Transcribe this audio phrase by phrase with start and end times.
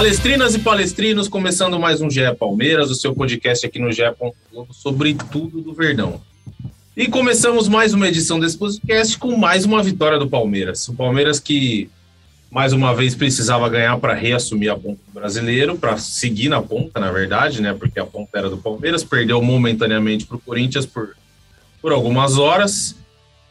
[0.00, 4.00] Palestrinas e palestrinos, começando mais um GE Palmeiras, o seu podcast aqui no GE.
[4.70, 6.18] Sobre tudo do Verdão.
[6.96, 10.88] E começamos mais uma edição desse podcast com mais uma vitória do Palmeiras.
[10.88, 11.90] O Palmeiras que
[12.50, 16.98] mais uma vez precisava ganhar para reassumir a ponta do brasileiro, para seguir na ponta,
[16.98, 17.74] na verdade, né?
[17.74, 21.14] Porque a ponta era do Palmeiras, perdeu momentaneamente para o Corinthians por,
[21.82, 22.96] por algumas horas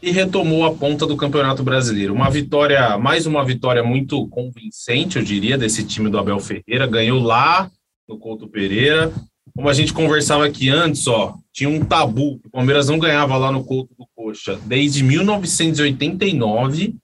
[0.01, 2.13] e retomou a ponta do Campeonato Brasileiro.
[2.13, 6.87] Uma vitória, mais uma vitória muito convincente, eu diria, desse time do Abel Ferreira.
[6.87, 7.69] Ganhou lá
[8.07, 9.11] no Couto Pereira.
[9.53, 12.39] Como a gente conversava aqui antes, ó, tinha um tabu.
[12.45, 16.95] O Palmeiras não ganhava lá no Couto do Coxa desde 1989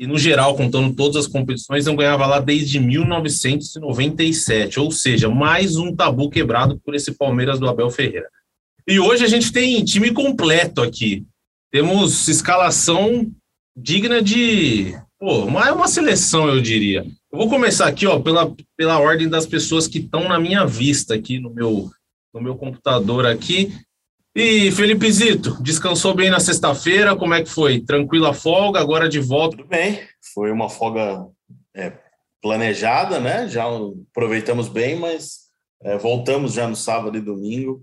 [0.00, 4.80] e, no geral, contando todas as competições, não ganhava lá desde 1997.
[4.80, 8.26] Ou seja, mais um tabu quebrado por esse Palmeiras do Abel Ferreira.
[8.88, 11.24] E hoje a gente tem time completo aqui
[11.72, 13.32] temos escalação
[13.74, 14.94] digna de.
[15.18, 17.02] Pô, mais uma seleção, eu diria.
[17.32, 21.14] Eu vou começar aqui, ó, pela, pela ordem das pessoas que estão na minha vista
[21.14, 21.90] aqui no meu,
[22.34, 23.72] no meu computador aqui.
[24.36, 27.16] E Felipe Zito, descansou bem na sexta-feira?
[27.16, 27.80] Como é que foi?
[27.80, 29.56] Tranquila folga, agora de volta?
[29.56, 30.00] Tudo bem,
[30.34, 31.26] foi uma folga
[31.74, 31.92] é,
[32.42, 33.48] planejada, né?
[33.48, 33.64] Já
[34.10, 35.48] aproveitamos bem, mas
[35.82, 37.82] é, voltamos já no sábado e domingo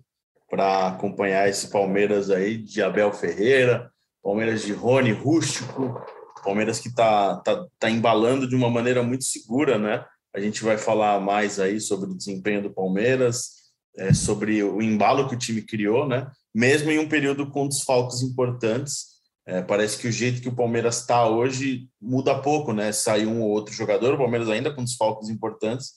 [0.50, 3.92] para acompanhar esse Palmeiras aí de Abel Ferreira,
[4.24, 6.02] Palmeiras de Rony Rústico,
[6.44, 10.04] Palmeiras que está tá, tá embalando de uma maneira muito segura, né?
[10.36, 13.52] A gente vai falar mais aí sobre o desempenho do Palmeiras,
[13.98, 16.30] é, sobre o embalo que o time criou, né?
[16.54, 21.00] Mesmo em um período com desfalques importantes, é, parece que o jeito que o Palmeiras
[21.00, 22.92] está hoje muda pouco, né?
[22.92, 25.94] Sai um ou outro jogador, o Palmeiras ainda com desfalques importantes,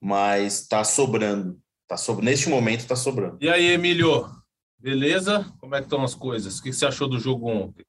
[0.00, 1.58] mas está sobrando.
[1.88, 2.22] Tá sob...
[2.22, 3.38] Neste momento está sobrando.
[3.40, 4.28] E aí, Emílio?
[4.78, 5.46] Beleza?
[5.58, 6.58] Como é que estão as coisas?
[6.58, 7.84] O que você achou do jogo ontem?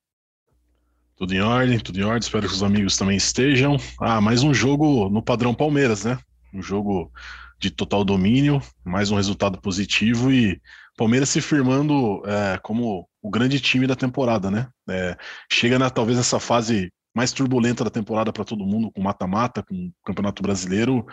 [1.16, 2.20] Tudo em ordem, tudo em ordem.
[2.20, 3.78] Espero que os amigos também estejam.
[4.00, 6.20] Ah, mais um jogo no padrão Palmeiras, né?
[6.54, 7.12] Um jogo
[7.60, 10.62] de total domínio, mais um resultado positivo e
[10.96, 14.68] Palmeiras se firmando é, como o grande time da temporada, né?
[14.90, 15.18] É,
[15.52, 19.88] chega na, talvez nessa fase mais turbulenta da temporada para todo mundo, com mata-mata, com
[19.88, 21.04] o Campeonato Brasileiro,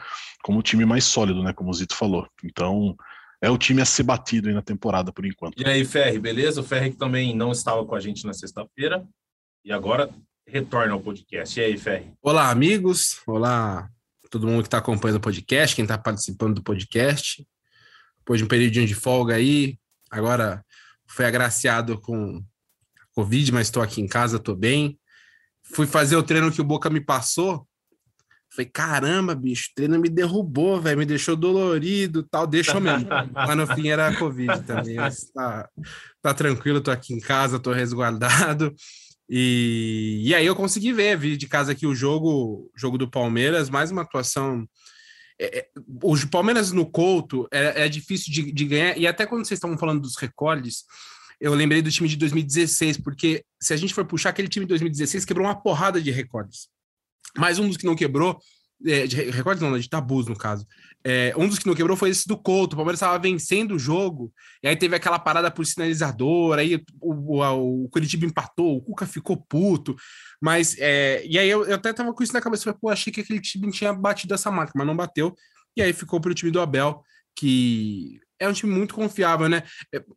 [0.42, 1.54] como o time mais sólido, né?
[1.54, 2.28] Como o Zito falou.
[2.44, 2.94] Então,
[3.41, 5.59] é o time a ser batido aí na temporada por enquanto.
[5.59, 6.60] E aí, Ferri, beleza?
[6.60, 9.03] O Ferri que também não estava com a gente na sexta-feira
[9.65, 10.10] e agora
[10.47, 11.59] retorna ao podcast.
[11.59, 12.12] E aí, Ferri?
[12.21, 13.22] Olá, amigos.
[13.26, 13.88] Olá,
[14.31, 17.42] todo mundo que está acompanhando o podcast, quem está participando do podcast.
[18.19, 19.78] Depois de um período de folga aí,
[20.10, 20.62] agora
[21.06, 22.44] foi agraciado com
[23.15, 24.98] Covid, mas estou aqui em casa, estou bem
[25.72, 27.66] fui fazer o treino que o Boca me passou.
[28.54, 33.08] Falei, caramba, bicho, o treino me derrubou, velho, me deixou dolorido tal, deixou mesmo.
[33.34, 34.97] Mas no fim era a Covid também.
[35.34, 35.69] Tá,
[36.22, 38.72] tá tranquilo, tô aqui em casa, tô resguardado.
[39.28, 43.69] E, e aí eu consegui ver, vi de casa aqui o jogo, jogo do Palmeiras,
[43.69, 44.69] mais uma atuação.
[45.41, 45.69] É, é,
[46.03, 49.76] o Palmeiras no Couto é, é difícil de, de ganhar, e até quando vocês estavam
[49.76, 50.84] falando dos recordes,
[51.41, 54.71] eu lembrei do time de 2016, porque se a gente for puxar aquele time de
[54.71, 56.69] 2016, quebrou uma porrada de recordes.
[57.37, 58.39] Mas um dos que não quebrou,
[58.87, 60.67] é, de recordes não, de tabus no caso,
[61.06, 62.72] é, um dos que não quebrou foi esse do Couto.
[62.72, 67.43] O Palmeiras estava vencendo o jogo, e aí teve aquela parada por sinalizador, aí o,
[67.43, 69.95] o, o Curitiba empatou, o Cuca ficou puto.
[70.41, 73.12] Mas, é, e aí eu, eu até tava com isso na cabeça, falei, pô, achei
[73.12, 75.34] que aquele time tinha batido essa marca, mas não bateu.
[75.77, 77.03] E aí ficou pro time do Abel,
[77.37, 79.62] que é um time muito confiável, né?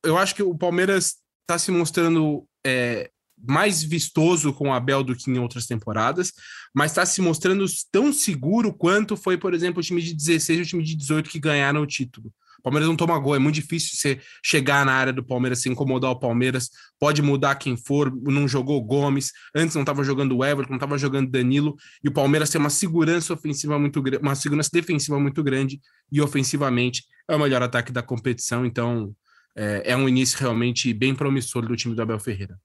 [0.04, 5.16] Eu acho que o Palmeiras está se mostrando é, mais vistoso com o Abel do
[5.16, 6.34] que em outras temporadas,
[6.76, 10.62] mas está se mostrando tão seguro quanto foi, por exemplo, o time de 16 e
[10.62, 12.32] o time de 18 que ganharam o título.
[12.68, 16.12] Palmeiras não toma gol, é muito difícil você chegar na área do Palmeiras, se incomodar
[16.12, 16.70] o Palmeiras,
[17.00, 20.98] pode mudar quem for, não jogou Gomes, antes não estava jogando o Everton, não estava
[20.98, 25.42] jogando Danilo, e o Palmeiras tem uma segurança ofensiva muito grande, uma segurança defensiva muito
[25.42, 25.80] grande,
[26.12, 29.16] e ofensivamente é o melhor ataque da competição, então
[29.56, 32.60] é, é um início realmente bem promissor do time do Abel Ferreira.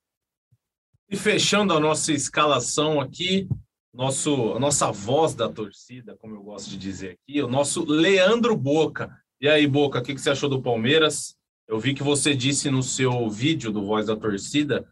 [1.08, 3.46] E fechando a nossa escalação aqui,
[3.94, 8.56] nosso, a nossa voz da torcida, como eu gosto de dizer aqui, o nosso Leandro
[8.56, 9.21] Boca.
[9.42, 11.34] E aí, Boca, o que, que você achou do Palmeiras?
[11.66, 14.88] Eu vi que você disse no seu vídeo do Voz da Torcida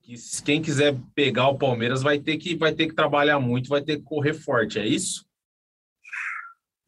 [0.00, 3.82] que quem quiser pegar o Palmeiras vai ter que vai ter que trabalhar muito, vai
[3.82, 5.26] ter que correr forte, é isso?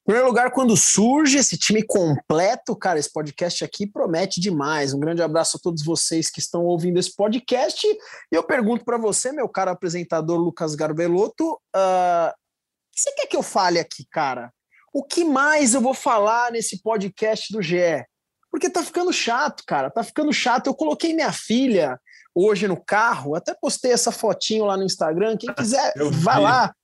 [0.00, 4.94] Em primeiro lugar, quando surge esse time completo, cara, esse podcast aqui promete demais.
[4.94, 7.86] Um grande abraço a todos vocês que estão ouvindo esse podcast.
[7.86, 11.44] E eu pergunto para você, meu caro apresentador Lucas Garbelotto,
[11.76, 14.50] uh, o que você quer que eu fale aqui, cara?
[14.92, 18.04] O que mais eu vou falar nesse podcast do GE?
[18.50, 20.66] Porque tá ficando chato, cara, tá ficando chato.
[20.66, 21.98] Eu coloquei minha filha
[22.34, 25.36] hoje no carro, até postei essa fotinho lá no Instagram.
[25.38, 26.74] Quem quiser, vai lá,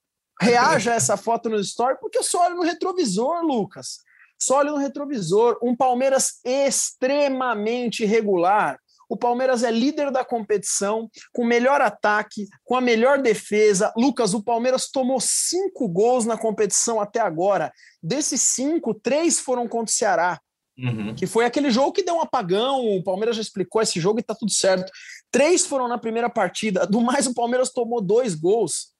[0.40, 3.98] reaja essa foto no story, porque eu só olho no retrovisor, Lucas.
[4.40, 5.58] Só olho no retrovisor.
[5.62, 8.78] Um Palmeiras extremamente irregular.
[9.08, 13.92] O Palmeiras é líder da competição, com o melhor ataque, com a melhor defesa.
[13.96, 17.72] Lucas, o Palmeiras tomou cinco gols na competição até agora.
[18.02, 20.38] Desses cinco, três foram contra o Ceará.
[20.78, 21.14] Uhum.
[21.14, 22.84] Que foi aquele jogo que deu um apagão.
[22.84, 24.92] O Palmeiras já explicou esse jogo e tá tudo certo.
[25.30, 26.86] Três foram na primeira partida.
[26.86, 28.92] Do mais, o Palmeiras tomou dois gols.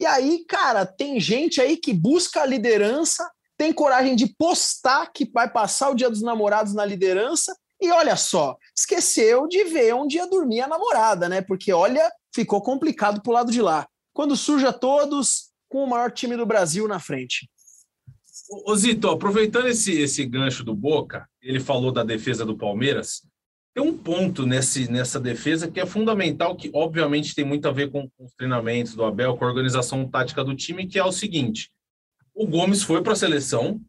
[0.00, 5.30] E aí, cara, tem gente aí que busca a liderança, tem coragem de postar que
[5.30, 7.56] vai passar o dia dos namorados na liderança.
[7.82, 11.42] E olha só, esqueceu de ver onde ia dormir a namorada, né?
[11.42, 13.88] Porque olha, ficou complicado pro lado de lá.
[14.12, 17.50] Quando surge a todos com o maior time do Brasil na frente.
[18.64, 23.22] Ô Zito, aproveitando esse, esse gancho do Boca, ele falou da defesa do Palmeiras.
[23.74, 27.90] Tem um ponto nesse, nessa defesa que é fundamental, que obviamente tem muito a ver
[27.90, 31.10] com, com os treinamentos do Abel, com a organização tática do time, que é o
[31.10, 31.68] seguinte:
[32.32, 33.80] o Gomes foi para a seleção,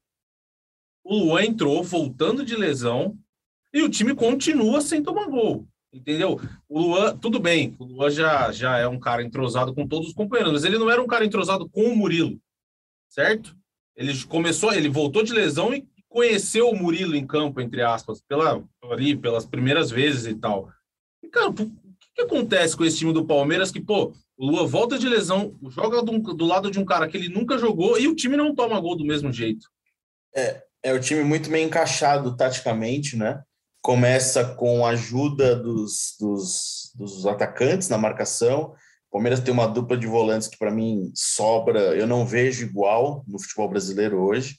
[1.04, 3.20] o Luan entrou voltando de lesão
[3.74, 5.68] e o time continua sem tomar gol.
[5.92, 6.40] Entendeu?
[6.68, 10.14] O Luan, tudo bem, o Luan já, já é um cara entrosado com todos os
[10.14, 12.40] companheiros, mas ele não era um cara entrosado com o Murilo,
[13.08, 13.56] certo?
[13.96, 18.64] Ele começou, ele voltou de lesão e conheceu o Murilo em campo, entre aspas, pela,
[18.92, 20.72] ali, pelas primeiras vezes e tal.
[21.22, 24.98] E, cara, o que, acontece com esse time do Palmeiras que, pô, o Lua volta
[24.98, 28.16] de lesão, joga do, do, lado de um cara que ele nunca jogou e o
[28.16, 29.68] time não toma gol do mesmo jeito?
[30.36, 33.44] É, é o time muito bem encaixado taticamente, né?
[33.84, 38.74] Começa com a ajuda dos, dos, dos atacantes na marcação,
[39.14, 43.40] Palmeiras tem uma dupla de volantes que, para mim, sobra, eu não vejo igual no
[43.40, 44.58] futebol brasileiro hoje.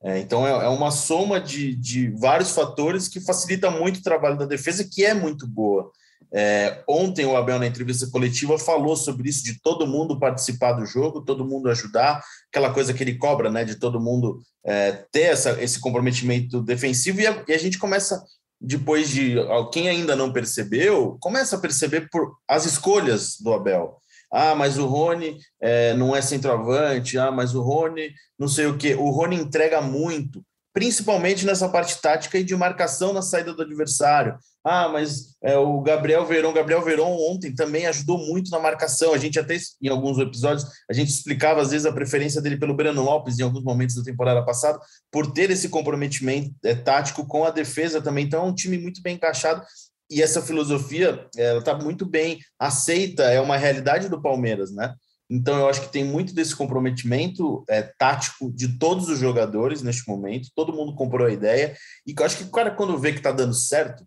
[0.00, 4.38] É, então, é, é, uma soma de, de vários fatores que facilita muito o trabalho
[4.38, 5.90] da defesa, que é muito boa.
[6.32, 10.86] É, ontem, o Abel, na entrevista coletiva, falou sobre isso, de todo mundo participar do
[10.86, 15.22] jogo, todo mundo ajudar, aquela coisa que ele cobra, né, de todo mundo é, ter
[15.22, 18.22] essa, esse comprometimento defensivo, e a, e a gente começa
[18.60, 19.36] depois de
[19.72, 24.00] quem ainda não percebeu, começa a perceber por as escolhas do Abel.
[24.32, 27.18] Ah, mas o Rony é, não é centroavante.
[27.18, 28.94] Ah, mas o Rony não sei o que.
[28.94, 30.44] O Rony entrega muito,
[30.76, 34.36] principalmente nessa parte tática e de marcação na saída do adversário.
[34.62, 39.14] Ah, mas é, o Gabriel Verão, Gabriel Verão ontem também ajudou muito na marcação.
[39.14, 42.76] A gente até em alguns episódios a gente explicava às vezes a preferência dele pelo
[42.76, 44.78] Breno Lopes em alguns momentos da temporada passada
[45.10, 48.26] por ter esse comprometimento é, tático com a defesa também.
[48.26, 49.62] Então é um time muito bem encaixado
[50.10, 54.94] e essa filosofia ela está muito bem aceita, é uma realidade do Palmeiras, né?
[55.28, 60.08] Então eu acho que tem muito desse comprometimento é, tático de todos os jogadores neste
[60.08, 60.50] momento.
[60.54, 61.76] Todo mundo comprou a ideia
[62.06, 64.06] e eu acho que o cara quando vê que está dando certo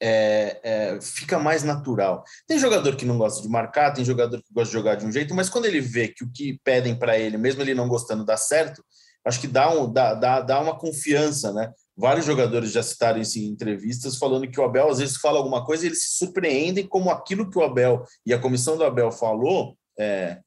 [0.00, 2.22] é, é, fica mais natural.
[2.46, 5.12] Tem jogador que não gosta de marcar, tem jogador que gosta de jogar de um
[5.12, 8.24] jeito, mas quando ele vê que o que pedem para ele, mesmo ele não gostando,
[8.24, 8.84] dá certo,
[9.24, 11.72] acho que dá, um, dá, dá, dá uma confiança, né?
[11.96, 15.64] Vários jogadores já citaram isso em entrevistas, falando que o Abel às vezes fala alguma
[15.64, 19.10] coisa e eles se surpreendem como aquilo que o Abel e a comissão do Abel
[19.10, 20.40] falou é,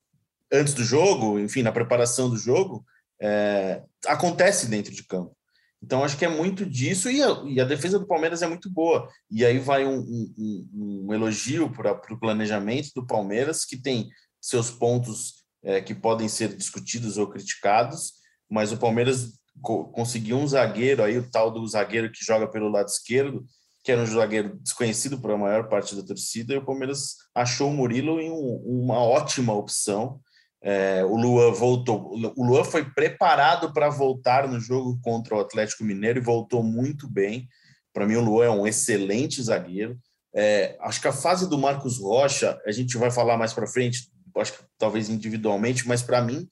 [0.51, 2.85] antes do jogo, enfim, na preparação do jogo,
[3.21, 5.35] é, acontece dentro de campo.
[5.81, 8.69] Então, acho que é muito disso, e a, e a defesa do Palmeiras é muito
[8.69, 9.09] boa.
[9.31, 14.09] E aí vai um, um, um elogio para o planejamento do Palmeiras, que tem
[14.41, 18.13] seus pontos é, que podem ser discutidos ou criticados,
[18.49, 22.69] mas o Palmeiras co conseguiu um zagueiro aí, o tal do zagueiro que joga pelo
[22.69, 23.45] lado esquerdo,
[23.89, 27.71] que era um zagueiro desconhecido para a maior parte da torcida, e o Palmeiras achou
[27.71, 30.19] o Murilo em um, uma ótima opção.
[30.61, 32.13] É, o Luan voltou.
[32.37, 37.09] O Luan foi preparado para voltar no jogo contra o Atlético Mineiro e voltou muito
[37.09, 37.47] bem.
[37.91, 39.97] Para mim, o Luan é um excelente zagueiro.
[40.35, 44.07] É, acho que a fase do Marcos Rocha, a gente vai falar mais para frente,
[44.37, 46.47] acho que talvez individualmente, mas para mim,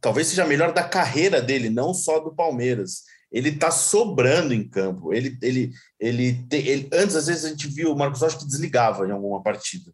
[0.00, 3.02] talvez seja a melhor da carreira dele, não só do Palmeiras.
[3.30, 5.12] Ele está sobrando em campo.
[5.12, 9.06] Ele, ele, ele, ele, antes, às vezes, a gente viu o Marcos Rocha que desligava
[9.06, 9.92] em alguma partida,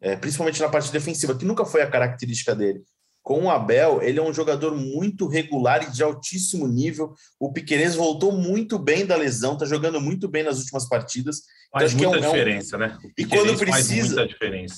[0.00, 2.82] é, principalmente na parte defensiva, que nunca foi a característica dele
[3.28, 7.12] com o Abel, ele é um jogador muito regular e de altíssimo nível.
[7.38, 11.42] O Piqueires voltou muito bem da lesão, está jogando muito bem nas últimas partidas.
[11.70, 12.80] Faz então, muita é um, diferença, é um...
[12.80, 12.98] né?
[13.18, 13.96] E quando precisa.
[13.96, 14.76] Faz muita diferença.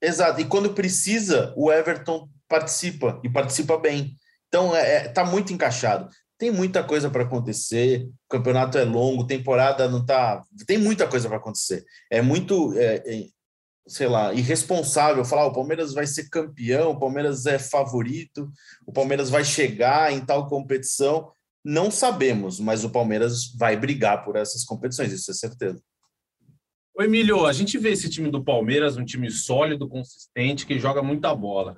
[0.00, 0.40] Exato.
[0.40, 4.14] E quando precisa, o Everton participa e participa bem.
[4.46, 6.08] Então, é, é tá muito encaixado.
[6.38, 8.08] Tem muita coisa para acontecer.
[8.26, 10.42] O campeonato é longo, temporada não tá.
[10.66, 11.84] Tem muita coisa para acontecer.
[12.10, 12.72] É muito.
[12.78, 13.26] É, é
[13.88, 18.52] sei lá, irresponsável falar o Palmeiras vai ser campeão, o Palmeiras é favorito,
[18.86, 21.32] o Palmeiras vai chegar em tal competição.
[21.64, 25.82] Não sabemos, mas o Palmeiras vai brigar por essas competições, isso é certeza.
[26.94, 31.02] Ô Emílio, a gente vê esse time do Palmeiras, um time sólido, consistente, que joga
[31.02, 31.76] muita bola.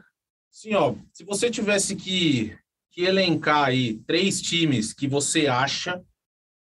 [0.50, 2.56] Sim, ó, se você tivesse que,
[2.90, 6.02] que elencar aí três times que você acha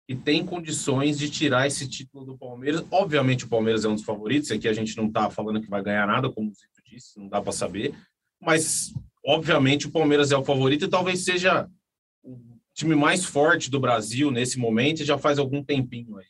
[0.07, 2.83] que tem condições de tirar esse título do Palmeiras.
[2.89, 4.49] Obviamente, o Palmeiras é um dos favoritos.
[4.51, 7.27] Aqui a gente não está falando que vai ganhar nada, como o Zito disse, não
[7.27, 7.93] dá para saber.
[8.41, 8.93] Mas,
[9.25, 11.69] obviamente, o Palmeiras é o favorito e talvez seja
[12.23, 12.39] o
[12.73, 16.25] time mais forte do Brasil nesse momento já faz algum tempinho aí.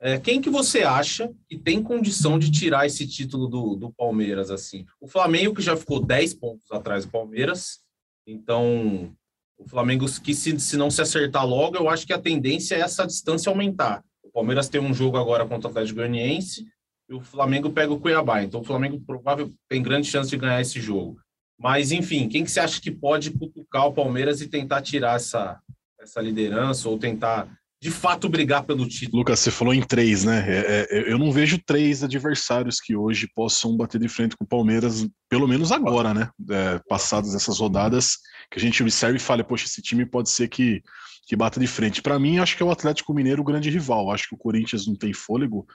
[0.00, 4.50] É, quem que você acha que tem condição de tirar esse título do, do Palmeiras
[4.50, 4.84] assim?
[5.00, 7.80] O Flamengo que já ficou 10 pontos atrás do Palmeiras,
[8.26, 9.16] então
[9.58, 12.80] o Flamengo, que se, se não se acertar logo, eu acho que a tendência é
[12.80, 14.02] essa distância aumentar.
[14.22, 16.66] O Palmeiras tem um jogo agora contra o Atlético Goianiense
[17.08, 18.42] e o Flamengo pega o Cuiabá.
[18.42, 21.18] Então o Flamengo provável tem grande chance de ganhar esse jogo.
[21.58, 25.60] Mas, enfim, quem que você acha que pode cutucar o Palmeiras e tentar tirar essa,
[26.00, 27.48] essa liderança ou tentar
[27.84, 29.18] de fato brigar pelo título.
[29.18, 30.42] Lucas, você falou em três, né?
[30.48, 34.48] É, é, eu não vejo três adversários que hoje possam bater de frente com o
[34.48, 36.30] Palmeiras, pelo menos agora, né?
[36.50, 38.16] É, passadas essas rodadas,
[38.50, 40.82] que a gente observa e fala, poxa, esse time pode ser que,
[41.26, 42.00] que bata de frente.
[42.00, 44.10] Para mim, acho que é o Atlético Mineiro o grande rival.
[44.10, 45.66] Acho que o Corinthians não tem fôlego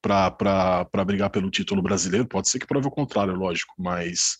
[0.00, 2.26] para brigar pelo título brasileiro.
[2.26, 4.38] Pode ser que prove o contrário, lógico, mas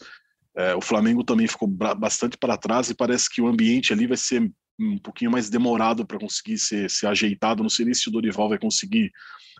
[0.56, 4.16] é, o Flamengo também ficou bastante para trás e parece que o ambiente ali vai
[4.16, 7.62] ser um pouquinho mais demorado para conseguir ser, ser ajeitado.
[7.62, 9.10] Não sei nem se o Dorival vai conseguir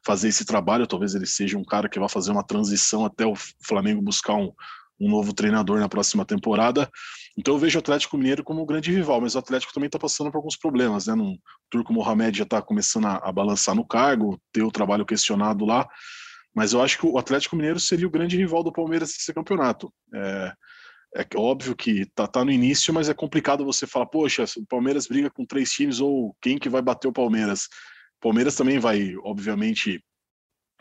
[0.05, 0.87] fazer esse trabalho.
[0.87, 4.53] Talvez ele seja um cara que vai fazer uma transição até o Flamengo buscar um,
[5.01, 6.91] um novo treinador na próxima temporada.
[7.37, 9.99] Então eu vejo o Atlético Mineiro como um grande rival, mas o Atlético também está
[9.99, 11.15] passando por alguns problemas, né?
[11.15, 11.37] o
[11.71, 15.89] Turco Mohamed já está começando a, a, balançar no cargo, ter o trabalho questionado lá,
[16.55, 19.93] mas eu acho que o Atlético Mineiro seria o grande rival do Palmeiras nesse campeonato.
[20.15, 20.53] É,
[21.15, 25.07] é óbvio que tá, tá no início, mas é complicado você falar, poxa, o Palmeiras
[25.07, 27.65] briga com três times ou quem que vai bater o Palmeiras?
[28.19, 30.03] O Palmeiras também vai, obviamente,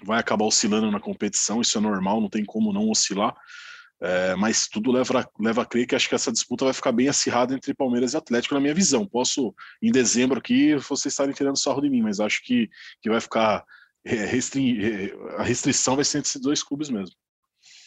[0.03, 3.35] vai acabar oscilando na competição, isso é normal, não tem como não oscilar.
[4.03, 7.07] É, mas tudo leva, leva a crer que acho que essa disputa vai ficar bem
[7.07, 9.05] acirrada entre Palmeiras e Atlético, na minha visão.
[9.05, 12.67] Posso, em dezembro aqui, vocês estarem tirando sarro de mim, mas acho que,
[13.01, 13.63] que vai ficar.
[14.03, 17.15] É, restri, é, a restrição vai ser entre esses dois clubes mesmo.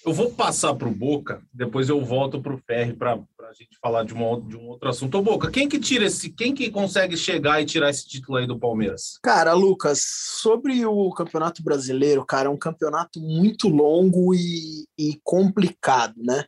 [0.05, 3.79] Eu vou passar para o Boca, depois eu volto para o Ferri para a gente
[3.81, 5.17] falar de, uma, de um outro assunto.
[5.17, 8.47] Ô, Boca, quem que tira esse, quem que consegue chegar e tirar esse título aí
[8.47, 9.19] do Palmeiras?
[9.23, 16.15] Cara, Lucas, sobre o Campeonato Brasileiro, cara, é um campeonato muito longo e, e complicado,
[16.19, 16.45] né?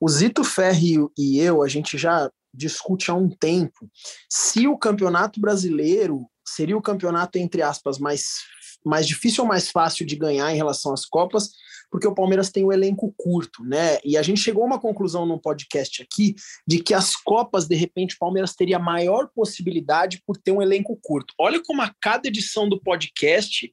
[0.00, 3.90] O Zito Ferri e eu, a gente já discute há um tempo
[4.28, 8.38] se o Campeonato Brasileiro seria o campeonato, entre aspas, mais,
[8.84, 11.50] mais difícil ou mais fácil de ganhar em relação às Copas,
[11.90, 13.98] porque o Palmeiras tem um elenco curto, né?
[14.04, 16.34] E a gente chegou a uma conclusão num podcast aqui
[16.66, 20.98] de que as Copas, de repente, o Palmeiras teria maior possibilidade por ter um elenco
[21.02, 21.34] curto.
[21.38, 23.72] Olha como a cada edição do podcast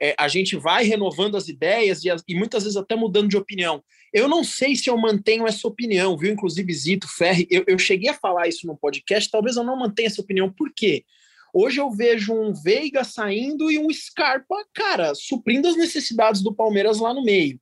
[0.00, 3.36] é, a gente vai renovando as ideias e, as, e, muitas vezes até mudando de
[3.36, 3.82] opinião.
[4.12, 6.32] Eu não sei se eu mantenho essa opinião, viu?
[6.32, 10.06] Inclusive, Zito, Ferri, eu, eu cheguei a falar isso no podcast, talvez eu não mantenha
[10.06, 10.50] essa opinião.
[10.50, 11.04] Por quê?
[11.52, 16.98] Hoje eu vejo um Veiga saindo e um Scarpa, cara, suprindo as necessidades do Palmeiras
[16.98, 17.60] lá no meio.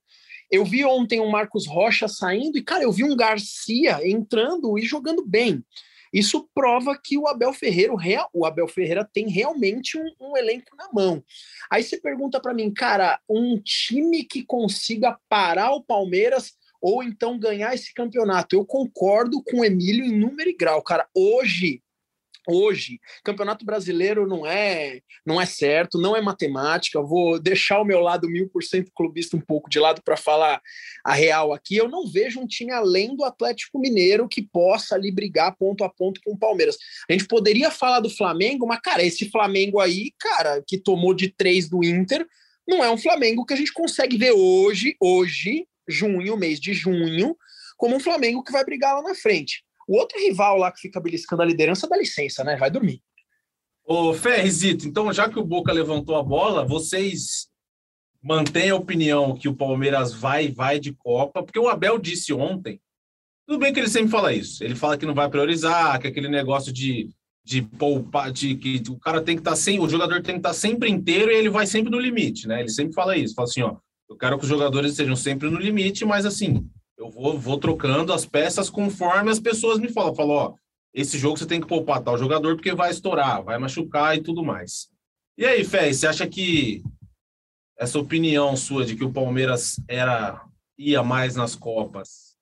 [0.50, 4.82] Eu vi ontem um Marcos Rocha saindo e, cara, eu vi um Garcia entrando e
[4.82, 5.62] jogando bem.
[6.12, 7.92] Isso prova que o Abel Ferreira,
[8.32, 11.22] o Abel Ferreira tem realmente um, um elenco na mão.
[11.70, 17.38] Aí você pergunta para mim, cara, um time que consiga parar o Palmeiras ou então
[17.38, 18.56] ganhar esse campeonato.
[18.56, 21.06] Eu concordo com o Emílio em número e grau, cara.
[21.14, 21.82] Hoje
[22.48, 27.02] hoje, Campeonato Brasileiro não é não é certo, não é matemática.
[27.02, 30.60] Vou deixar o meu lado mil por cento clubista um pouco de lado para falar
[31.04, 31.76] a real aqui.
[31.76, 35.88] Eu não vejo um time além do Atlético Mineiro que possa ali brigar ponto a
[35.88, 36.76] ponto com o Palmeiras.
[37.08, 41.28] A gente poderia falar do Flamengo, mas cara, esse Flamengo aí, cara, que tomou de
[41.28, 42.26] três do Inter,
[42.66, 47.36] não é um Flamengo que a gente consegue ver hoje, hoje, junho, mês de junho,
[47.76, 49.64] como um Flamengo que vai brigar lá na frente.
[49.88, 52.56] O outro rival lá que fica beliscando a liderança dá licença, né?
[52.56, 53.02] Vai dormir.
[53.86, 57.48] Ô, Ferrizito, então já que o Boca levantou a bola, vocês
[58.22, 62.78] mantêm a opinião que o Palmeiras vai vai de Copa, porque o Abel disse ontem
[63.46, 64.62] Tudo bem que ele sempre fala isso.
[64.62, 67.08] Ele fala que não vai priorizar, que aquele negócio de,
[67.42, 70.40] de poupar, de que o cara tem que estar tá sem, o jogador tem que
[70.40, 72.60] estar tá sempre inteiro e ele vai sempre no limite, né?
[72.60, 73.76] Ele sempre fala isso, fala assim, ó,
[74.06, 78.12] eu quero que os jogadores estejam sempre no limite, mas assim, eu vou, vou trocando
[78.12, 80.14] as peças conforme as pessoas me falam.
[80.14, 80.54] Falou, ó,
[80.92, 84.44] esse jogo você tem que poupar tal jogador porque vai estourar, vai machucar e tudo
[84.44, 84.90] mais.
[85.38, 86.82] E aí, Fé, você acha que
[87.78, 90.44] essa opinião sua de que o Palmeiras era
[90.76, 92.36] ia mais nas Copas?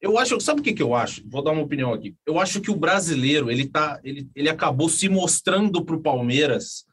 [0.00, 1.22] Eu acho, sabe o que, que eu acho?
[1.28, 2.14] Vou dar uma opinião aqui.
[2.24, 6.86] Eu acho que o brasileiro ele tá, ele, ele acabou se mostrando para o Palmeiras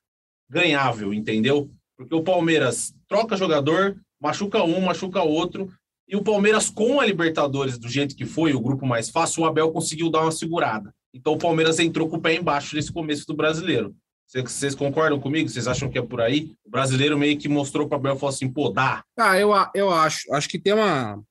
[0.49, 1.69] ganhável, entendeu?
[1.97, 5.71] Porque o Palmeiras troca jogador, machuca um, machuca outro,
[6.07, 9.45] e o Palmeiras, com a Libertadores do jeito que foi, o grupo mais fácil, o
[9.45, 10.93] Abel conseguiu dar uma segurada.
[11.13, 13.95] Então o Palmeiras entrou com o pé embaixo nesse começo do brasileiro.
[14.27, 15.47] Vocês concordam comigo?
[15.47, 16.55] Vocês acham que é por aí?
[16.65, 19.03] O brasileiro meio que mostrou para o Abel falou assim: pô, dá.
[19.17, 20.33] Ah, eu, eu acho.
[20.33, 21.21] Acho que tem uma.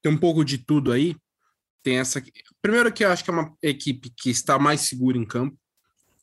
[0.00, 1.16] Tem um pouco de tudo aí.
[1.82, 2.22] Tem essa.
[2.60, 5.56] Primeiro, que eu acho que é uma equipe que está mais segura em campo.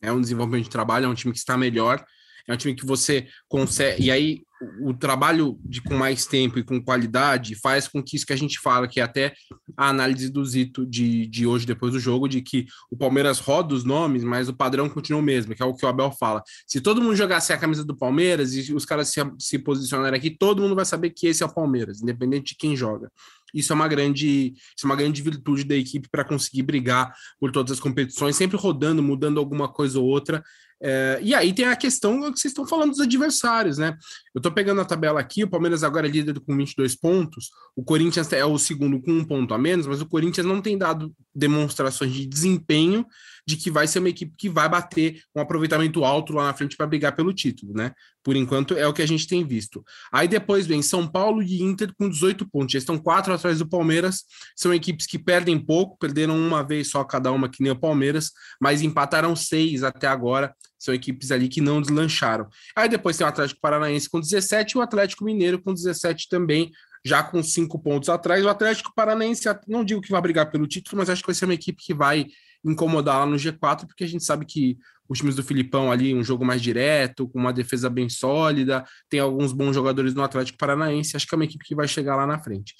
[0.01, 2.05] É um desenvolvimento de trabalho, é um time que está melhor.
[2.47, 4.03] É um time que você consegue.
[4.03, 4.41] E aí,
[4.81, 8.37] o, trabalho de com mais tempo e com qualidade faz com que isso que a
[8.37, 9.33] gente fala, que é até
[9.77, 13.73] a análise do Zito de, de hoje, depois do jogo, de que o Palmeiras roda
[13.73, 16.43] os nomes, mas o padrão continua o mesmo, que é o que o Abel fala.
[16.67, 20.29] Se todo mundo jogasse a camisa do Palmeiras e os caras se, se posicionarem aqui,
[20.29, 23.11] todo mundo vai saber que esse é o Palmeiras, independente de quem joga.
[23.53, 27.51] Isso é uma grande, isso é uma grande virtude da equipe para conseguir brigar por
[27.51, 30.43] todas as competições, sempre rodando, mudando alguma coisa ou outra.
[30.81, 33.97] É, e aí tem a questão que vocês estão falando dos adversários, né?
[34.33, 37.83] Eu estou pegando a tabela aqui, o Palmeiras agora é líder com 22 pontos, o
[37.83, 41.13] Corinthians é o segundo com um ponto a menos, mas o Corinthians não tem dado
[41.35, 43.05] demonstrações de desempenho
[43.45, 46.77] de que vai ser uma equipe que vai bater um aproveitamento alto lá na frente
[46.77, 47.91] para brigar pelo título, né?
[48.23, 49.83] Por enquanto é o que a gente tem visto.
[50.11, 53.67] Aí depois vem São Paulo e Inter com 18 pontos, já estão quatro atrás do
[53.67, 54.23] Palmeiras,
[54.55, 58.31] são equipes que perdem pouco, perderam uma vez só cada uma que nem o Palmeiras,
[58.59, 62.47] mas empataram seis até agora, são equipes ali que não deslancharam.
[62.75, 66.71] Aí depois tem o Atlético Paranaense com 17 e o Atlético Mineiro com 17 também,
[67.05, 68.43] já com cinco pontos atrás.
[68.43, 71.45] O Atlético Paranaense, não digo que vai brigar pelo título, mas acho que vai ser
[71.45, 72.27] uma equipe que vai
[72.63, 76.23] incomodar lá no G4, porque a gente sabe que os times do Filipão ali, um
[76.23, 81.15] jogo mais direto, com uma defesa bem sólida, tem alguns bons jogadores no Atlético Paranaense,
[81.15, 82.75] acho que é uma equipe que vai chegar lá na frente.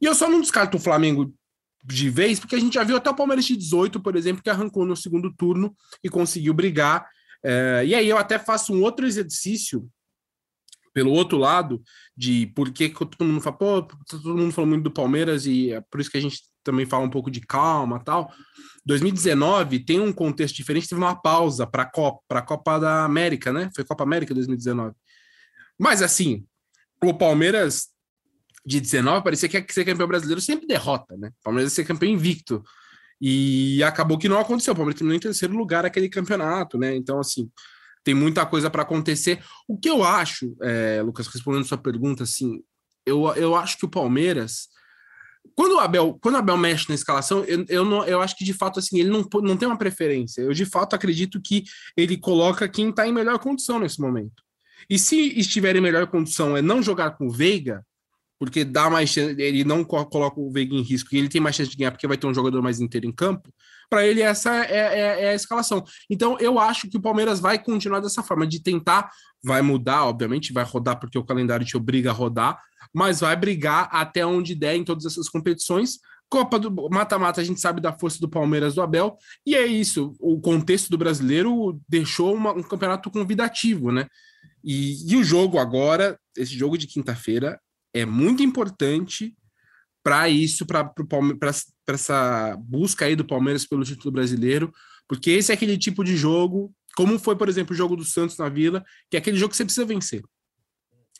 [0.00, 1.34] E eu só não descarto o Flamengo
[1.84, 4.50] de vez, porque a gente já viu até o Palmeiras de 18, por exemplo, que
[4.50, 7.08] arrancou no segundo turno e conseguiu brigar.
[7.42, 9.88] É, e aí eu até faço um outro exercício
[10.92, 11.82] pelo outro lado,
[12.16, 15.80] de por que todo mundo fala, pô, todo mundo falou muito do Palmeiras e é
[15.80, 18.30] por isso que a gente também fala um pouco de calma tal.
[18.84, 23.04] 2019 tem um contexto diferente, teve uma pausa para a Copa, para a Copa da
[23.04, 23.70] América, né?
[23.74, 24.94] Foi Copa América 2019.
[25.78, 26.44] Mas assim,
[27.02, 27.88] o Palmeiras
[28.64, 31.28] de 19 parecia que ser campeão brasileiro sempre derrota, né?
[31.40, 32.62] O Palmeiras ia ser campeão invicto.
[33.20, 34.72] E acabou que não aconteceu.
[34.72, 36.96] O Palmeiras terminou em terceiro lugar aquele campeonato, né?
[36.96, 37.48] Então, assim,
[38.02, 39.42] tem muita coisa para acontecer.
[39.68, 42.62] O que eu acho, é, Lucas, respondendo sua pergunta, assim,
[43.06, 44.68] eu, eu acho que o Palmeiras
[45.54, 48.44] quando o Abel, quando o Abel mexe na escalação, eu, eu, não, eu acho que
[48.44, 50.40] de fato assim, ele não, não tem uma preferência.
[50.42, 51.64] Eu de fato acredito que
[51.96, 54.42] ele coloca quem está em melhor condição nesse momento.
[54.88, 57.84] E se estiver em melhor condição é não jogar com o Veiga,
[58.42, 61.54] porque dá mais chance, ele não coloca o Veiga em risco e ele tem mais
[61.54, 63.48] chance de ganhar porque vai ter um jogador mais inteiro em campo,
[63.88, 65.84] para ele essa é, é, é, a escalação.
[66.10, 69.08] Então eu acho que o Palmeiras vai continuar dessa forma, de tentar,
[69.44, 72.60] vai mudar, obviamente, vai rodar porque o calendário te obriga a rodar,
[72.92, 76.00] mas vai brigar até onde der em todas essas competições.
[76.28, 80.16] Copa do mata-mata, a gente sabe da força do Palmeiras do Abel, e é isso.
[80.18, 84.08] O contexto do brasileiro deixou uma, um campeonato convidativo, né?
[84.64, 87.60] E, e o jogo agora, esse jogo de quinta-feira,
[87.94, 89.36] é muito importante
[90.02, 90.92] para isso, para
[91.88, 94.72] essa busca aí do Palmeiras pelo título brasileiro,
[95.08, 98.36] porque esse é aquele tipo de jogo, como foi, por exemplo, o jogo do Santos
[98.36, 100.22] na Vila, que é aquele jogo que você precisa vencer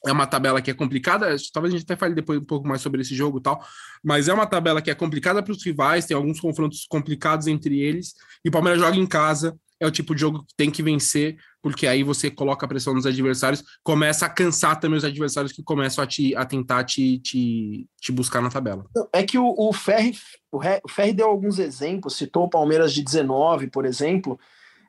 [0.05, 2.81] é uma tabela que é complicada, talvez a gente até fale depois um pouco mais
[2.81, 3.65] sobre esse jogo e tal,
[4.03, 7.81] mas é uma tabela que é complicada para os rivais, tem alguns confrontos complicados entre
[7.81, 10.83] eles, e o Palmeiras joga em casa, é o tipo de jogo que tem que
[10.83, 15.53] vencer, porque aí você coloca a pressão nos adversários, começa a cansar também os adversários
[15.53, 18.85] que começam a, te, a tentar te, te, te buscar na tabela.
[19.13, 20.17] É que o, o, Ferri,
[20.53, 24.39] o Ferri deu alguns exemplos, citou o Palmeiras de 19, por exemplo,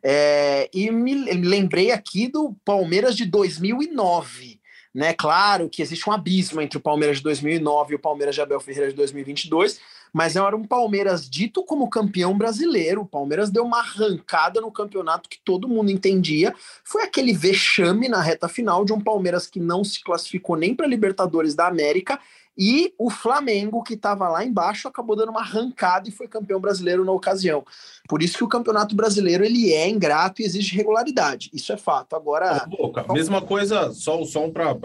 [0.03, 4.59] é, e me lembrei aqui do Palmeiras de 2009,
[4.93, 5.13] né?
[5.13, 8.59] Claro que existe um abismo entre o Palmeiras de 2009 e o Palmeiras de Abel
[8.59, 9.79] Ferreira de 2022,
[10.13, 13.01] mas era um Palmeiras dito como campeão brasileiro.
[13.01, 16.53] O Palmeiras deu uma arrancada no campeonato que todo mundo entendia.
[16.83, 20.85] Foi aquele vexame na reta final de um Palmeiras que não se classificou nem para
[20.85, 22.19] Libertadores da América
[22.57, 27.03] E o Flamengo, que estava lá embaixo, acabou dando uma arrancada e foi campeão brasileiro
[27.03, 27.65] na ocasião.
[28.07, 31.49] Por isso que o Campeonato Brasileiro ele é ingrato e exige regularidade.
[31.51, 32.15] Isso é fato.
[32.15, 32.65] Agora.
[32.67, 34.77] Boca, mesma coisa, só o som para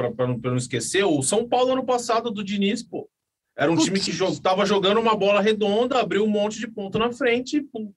[0.42, 3.08] não esquecer: o São Paulo ano passado do Diniz, pô.
[3.56, 3.86] Era um Putz.
[3.86, 7.92] time que estava jogando uma bola redonda, abriu um monte de ponto na frente, pum.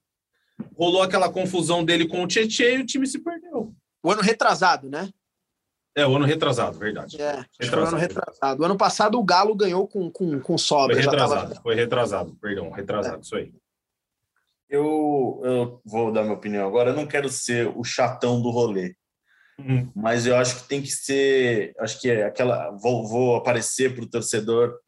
[0.76, 3.72] rolou aquela confusão dele com o Tietchan e o time se perdeu.
[4.02, 5.08] O ano retrasado, né?
[5.94, 7.20] É, o ano retrasado, verdade.
[7.20, 8.62] É, retrasado, o ano retrasado.
[8.62, 10.96] O ano passado o Galo ganhou com, com, com sobra.
[10.96, 11.62] Foi retrasado, tava...
[11.62, 13.20] foi retrasado, perdão, retrasado, é.
[13.20, 13.52] isso aí.
[14.68, 16.90] Eu, eu vou dar minha opinião agora.
[16.90, 18.94] Eu não quero ser o chatão do rolê,
[19.58, 19.90] uhum.
[19.94, 21.74] mas eu acho que tem que ser.
[21.78, 22.70] Acho que é aquela.
[22.70, 24.78] Vou, vou aparecer para o torcedor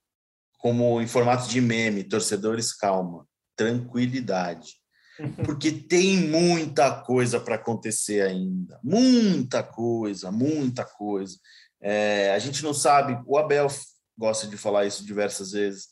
[0.58, 4.83] como em formato de meme: torcedores, calma, tranquilidade
[5.44, 11.36] porque tem muita coisa para acontecer ainda, muita coisa, muita coisa.
[11.80, 13.68] É, a gente não sabe, o Abel
[14.16, 15.88] gosta de falar isso diversas vezes,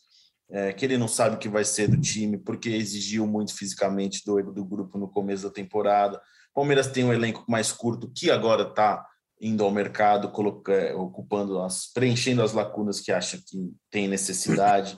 [0.50, 4.22] é, que ele não sabe o que vai ser do time, porque exigiu muito fisicamente
[4.24, 6.20] do, do grupo no começo da temporada.
[6.54, 9.04] Palmeiras tem um elenco mais curto que agora está
[9.40, 14.96] indo ao mercado, coloca, ocupando as, preenchendo as lacunas que acha que tem necessidade.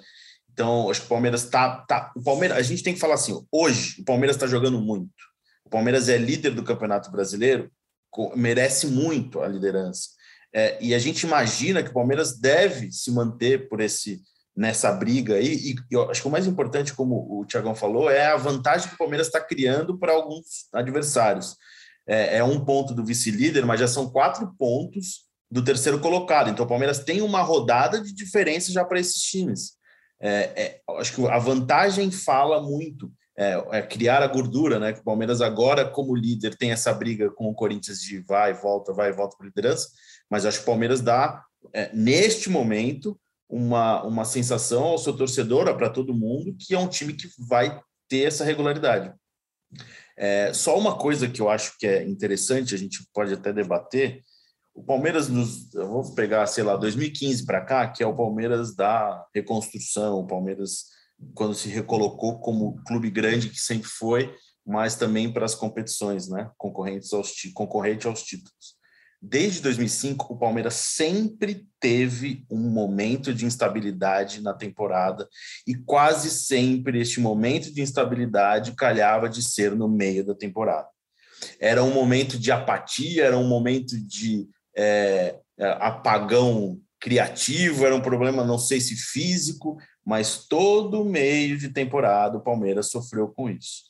[0.55, 1.85] Então, acho que o Palmeiras está.
[1.87, 5.13] Tá, o Palmeiras, a gente tem que falar assim: hoje, o Palmeiras está jogando muito.
[5.65, 7.71] O Palmeiras é líder do Campeonato Brasileiro,
[8.37, 10.11] merece muito a liderança.
[10.55, 14.23] É, e a gente imagina que o Palmeiras deve se manter por esse
[14.57, 15.53] nessa briga aí.
[15.53, 18.89] E, e eu acho que o mais importante, como o Tiagão falou, é a vantagem
[18.89, 21.57] que o Palmeiras está criando para alguns adversários.
[22.07, 26.51] É, é um ponto do vice-líder, mas já são quatro pontos do terceiro colocado.
[26.51, 29.73] Então, o Palmeiras tem uma rodada de diferença já para esses times.
[30.25, 33.13] É, é, acho que a vantagem fala muito.
[33.37, 34.93] É, é, criar a gordura, né?
[34.93, 38.93] Que o Palmeiras agora, como líder, tem essa briga com o Corinthians de vai, volta,
[38.93, 39.89] vai, volta para liderança,
[40.31, 45.77] mas acho que o Palmeiras dá, é, neste momento, uma, uma sensação ao seu torcedor,
[45.77, 49.13] para todo mundo, que é um time que vai ter essa regularidade.
[50.17, 54.23] É, só uma coisa que eu acho que é interessante, a gente pode até debater,
[54.75, 59.25] o Palmeiras, nos, vou pegar, sei lá, 2015 para cá, que é o Palmeiras da
[59.33, 60.87] reconstrução, o Palmeiras
[61.33, 64.35] quando se recolocou como clube grande que sempre foi,
[64.67, 68.75] mas também para as competições, né, concorrentes aos concorrente aos títulos.
[69.23, 75.27] Desde 2005, o Palmeiras sempre teve um momento de instabilidade na temporada
[75.67, 80.89] e quase sempre este momento de instabilidade calhava de ser no meio da temporada.
[81.59, 88.01] Era um momento de apatia, era um momento de é, é, apagão criativo, era um
[88.01, 93.83] problema, não sei se físico, mas todo meio de temporada o Palmeiras sofreu com isso.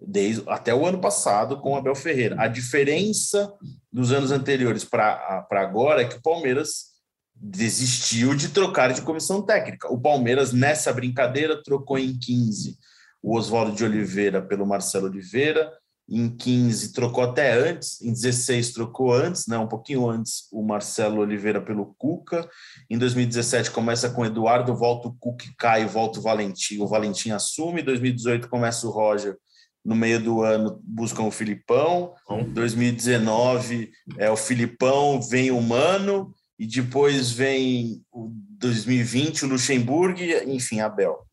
[0.00, 2.36] Desde, até o ano passado com o Abel Ferreira.
[2.38, 3.52] A diferença
[3.92, 6.90] dos anos anteriores para agora é que o Palmeiras
[7.34, 9.92] desistiu de trocar de comissão técnica.
[9.92, 12.78] O Palmeiras, nessa brincadeira, trocou em 15
[13.22, 15.70] o Oswaldo de Oliveira pelo Marcelo Oliveira,
[16.10, 21.20] em 15 trocou até antes, em 16 trocou antes, né, um pouquinho antes, o Marcelo
[21.20, 22.48] Oliveira pelo Cuca.
[22.90, 27.30] Em 2017 começa com o Eduardo, volta o Cuca cai, volta o Valentim, o Valentim
[27.30, 27.82] assume.
[27.82, 29.36] Em 2018 começa o Roger,
[29.84, 32.12] no meio do ano buscam o Filipão.
[32.28, 40.20] Em 2019 é o Filipão, vem o Mano e depois vem o 2020 o Luxemburgo,
[40.46, 41.24] enfim, Abel.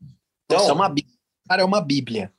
[0.44, 0.94] Então, Nossa, é uma,
[1.48, 2.32] cara, é uma bíblia.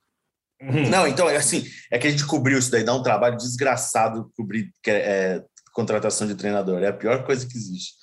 [0.62, 0.90] Uhum.
[0.90, 4.30] Não, então, é assim, é que a gente cobriu isso daí, dá um trabalho desgraçado
[4.36, 5.44] cobrir é, é,
[5.74, 7.94] contratação de treinador, é a pior coisa que existe.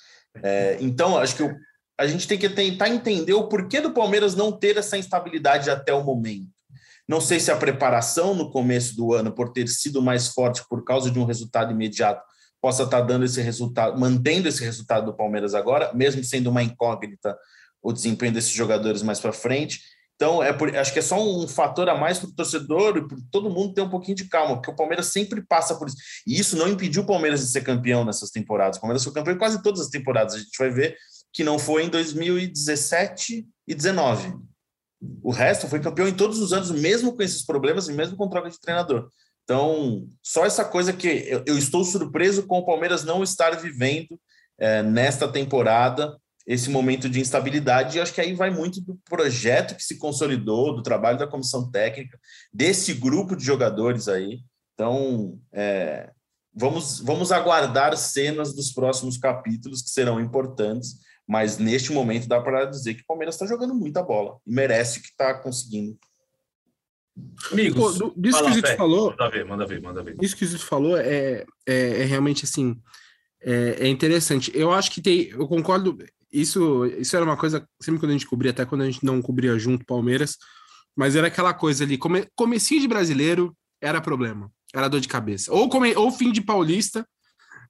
[0.41, 1.55] É, então, acho que
[1.97, 5.93] a gente tem que tentar entender o porquê do Palmeiras não ter essa instabilidade até
[5.93, 6.47] o momento.
[7.07, 10.83] Não sei se a preparação no começo do ano, por ter sido mais forte por
[10.83, 12.21] causa de um resultado imediato,
[12.61, 17.37] possa estar dando esse resultado, mantendo esse resultado do Palmeiras agora, mesmo sendo uma incógnita
[17.81, 19.79] o desempenho desses jogadores mais para frente.
[20.17, 23.07] Então, é por, acho que é só um fator a mais para o torcedor e
[23.07, 25.97] para todo mundo ter um pouquinho de calma, porque o Palmeiras sempre passa por isso.
[26.25, 28.77] E isso não impediu o Palmeiras de ser campeão nessas temporadas.
[28.77, 30.33] O Palmeiras foi campeão em quase todas as temporadas.
[30.33, 30.97] A gente vai ver
[31.31, 34.33] que não foi em 2017 e 2019.
[35.21, 38.27] O resto foi campeão em todos os anos, mesmo com esses problemas e mesmo com
[38.27, 39.11] troca de treinador.
[39.43, 44.19] Então, só essa coisa que eu, eu estou surpreso com o Palmeiras não estar vivendo
[44.59, 49.75] é, nesta temporada esse momento de instabilidade, e acho que aí vai muito do projeto
[49.75, 52.17] que se consolidou, do trabalho da comissão técnica,
[52.53, 54.39] desse grupo de jogadores aí.
[54.73, 56.09] Então, é,
[56.55, 62.63] vamos, vamos aguardar cenas dos próximos capítulos que serão importantes, mas neste momento dá para
[62.63, 65.97] dizer que o Palmeiras está jogando muita bola e merece que está conseguindo.
[67.51, 69.09] Amigos, Pô, isso que o Zito falou.
[69.09, 70.15] Manda ver, manda ver, manda ver.
[70.21, 72.79] Isso que o Zito falou é, é, é realmente assim.
[73.41, 74.51] É, é, interessante.
[74.53, 75.29] Eu acho que tem.
[75.29, 75.97] Eu concordo
[76.41, 79.21] isso, isso era uma coisa, sempre quando a gente cobria, até quando a gente não
[79.21, 80.37] cobria junto Palmeiras,
[80.95, 85.53] mas era aquela coisa ali, come, comecinho de brasileiro era problema, era dor de cabeça.
[85.53, 87.05] Ou, come, ou fim de paulista,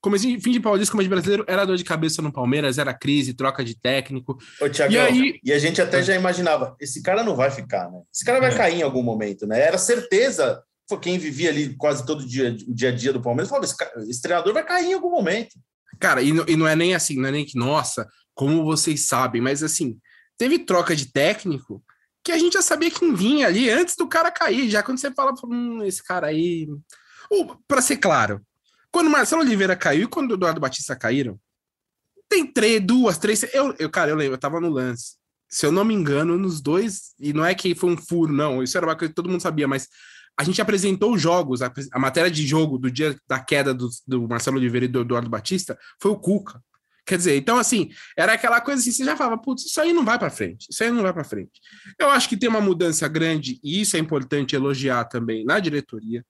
[0.01, 3.33] comecinho, fim de paulista, como de brasileiro, era dor de cabeça no Palmeiras, era crise,
[3.33, 4.37] troca de técnico.
[4.61, 5.39] Ô, Thiago, e, aí...
[5.43, 8.01] e a gente até já imaginava, esse cara não vai ficar, né?
[8.13, 8.55] Esse cara vai é.
[8.55, 9.59] cair em algum momento, né?
[9.59, 13.49] Era certeza, foi quem vivia ali quase todo dia, o dia a dia do Palmeiras,
[13.49, 13.75] falou, esse,
[14.09, 15.59] esse treinador vai cair em algum momento.
[15.99, 19.41] Cara, e, e não é nem assim, não é nem que, nossa, como vocês sabem,
[19.41, 19.99] mas assim,
[20.37, 21.83] teve troca de técnico
[22.23, 24.69] que a gente já sabia quem vinha ali antes do cara cair.
[24.69, 26.67] Já quando você fala, hum, esse cara aí.
[27.67, 28.41] Para ser claro,
[28.91, 31.39] quando Marcelo Oliveira caiu e quando o Eduardo Batista caíram,
[32.29, 33.43] tem três, duas, três.
[33.53, 35.15] Eu, eu, cara, eu lembro, eu tava no lance.
[35.49, 38.61] Se eu não me engano, nos dois, e não é que foi um furo, não,
[38.61, 39.87] isso era uma coisa que todo mundo sabia, mas
[40.37, 43.89] a gente apresentou os jogos, a, a matéria de jogo do dia da queda do,
[44.05, 46.61] do Marcelo Oliveira e do Eduardo Batista foi o Cuca.
[47.07, 50.03] Quer dizer, então assim, era aquela coisa assim, você já falava, putz, isso aí não
[50.03, 51.61] vai para frente, isso aí não vai para frente.
[51.97, 56.25] Eu acho que tem uma mudança grande, e isso é importante elogiar também na diretoria.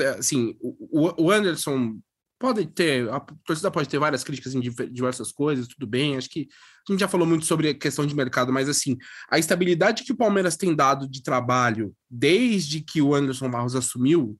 [0.00, 1.96] É, assim, o, o Anderson
[2.40, 6.48] pode ter, a torcida pode ter várias críticas em diversas coisas, tudo bem, acho que
[6.88, 8.96] a gente já falou muito sobre a questão de mercado, mas assim,
[9.30, 14.36] a estabilidade que o Palmeiras tem dado de trabalho desde que o Anderson Barros assumiu,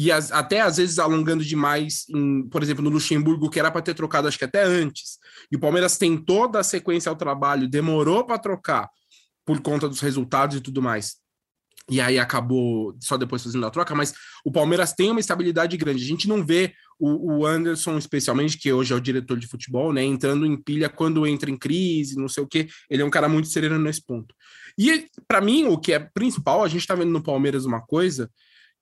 [0.00, 3.82] e as, até às vezes alongando demais, em, por exemplo, no Luxemburgo, que era para
[3.82, 5.18] ter trocado acho que até antes.
[5.50, 8.88] E o Palmeiras tem toda a sequência ao trabalho, demorou para trocar
[9.44, 11.16] por conta dos resultados e tudo mais.
[11.90, 16.04] E aí acabou só depois fazendo a troca, mas o Palmeiras tem uma estabilidade grande.
[16.04, 19.92] A gente não vê o, o Anderson, especialmente, que hoje é o diretor de futebol,
[19.92, 22.68] né, entrando em pilha quando entra em crise, não sei o quê.
[22.88, 24.32] Ele é um cara muito sereno nesse ponto.
[24.78, 28.30] E para mim, o que é principal, a gente está vendo no Palmeiras uma coisa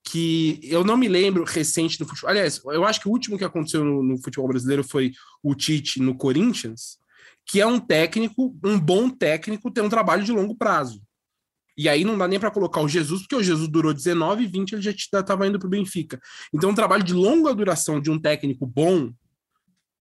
[0.07, 2.31] que eu não me lembro recente do futebol.
[2.31, 5.11] Aliás, eu acho que o último que aconteceu no, no, futebol brasileiro foi
[5.42, 6.99] o Tite no Corinthians,
[7.45, 11.03] que é um técnico, um bom técnico, tem um trabalho de longo prazo.
[11.77, 14.47] E aí não dá nem para colocar o Jesus, porque o Jesus durou 19 e
[14.47, 16.21] 20, ele já estava indo para o Benfica.
[16.55, 19.12] Então, um trabalho de longa duração de um técnico bom,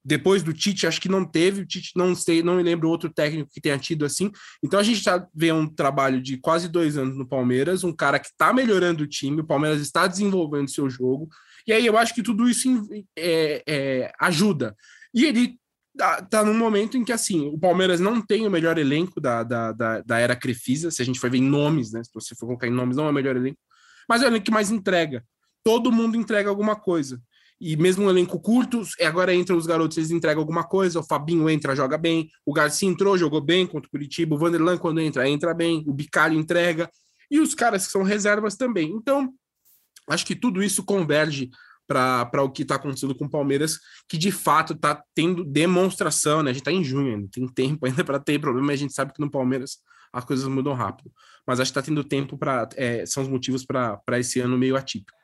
[0.05, 1.61] depois do Tite, acho que não teve.
[1.61, 4.31] O Tite não sei, não me lembro outro técnico que tenha tido assim.
[4.63, 8.19] Então a gente já vê um trabalho de quase dois anos no Palmeiras, um cara
[8.19, 11.27] que está melhorando o time, o Palmeiras está desenvolvendo seu jogo.
[11.65, 12.69] E aí eu acho que tudo isso
[13.17, 14.75] é, é, ajuda.
[15.11, 15.57] E ele
[15.97, 19.41] tá, tá num momento em que assim o Palmeiras não tem o melhor elenco da,
[19.41, 22.03] da, da, da era Crefisa, se a gente for ver em nomes, né?
[22.03, 23.59] Se você for colocar em nomes, não é o melhor elenco,
[24.07, 25.25] mas é o elenco que mais entrega.
[25.63, 27.19] Todo mundo entrega alguma coisa
[27.59, 31.49] e mesmo um elenco curto, agora entra os garotos, eles entregam alguma coisa, o Fabinho
[31.49, 35.27] entra, joga bem, o Garcia entrou, jogou bem contra o Curitiba, o Vanderlan quando entra,
[35.29, 36.89] entra bem, o Bicalho entrega,
[37.31, 38.91] e os caras que são reservas também.
[38.91, 39.33] Então,
[40.09, 41.49] acho que tudo isso converge
[41.87, 46.49] para o que está acontecendo com o Palmeiras, que de fato está tendo demonstração, né?
[46.49, 49.13] A gente está em junho, não tem tempo ainda para ter problema, a gente sabe
[49.13, 49.77] que no Palmeiras
[50.11, 51.11] as coisas mudam rápido.
[51.45, 52.67] Mas acho que está tendo tempo para.
[52.75, 55.17] É, são os motivos para esse ano meio atípico.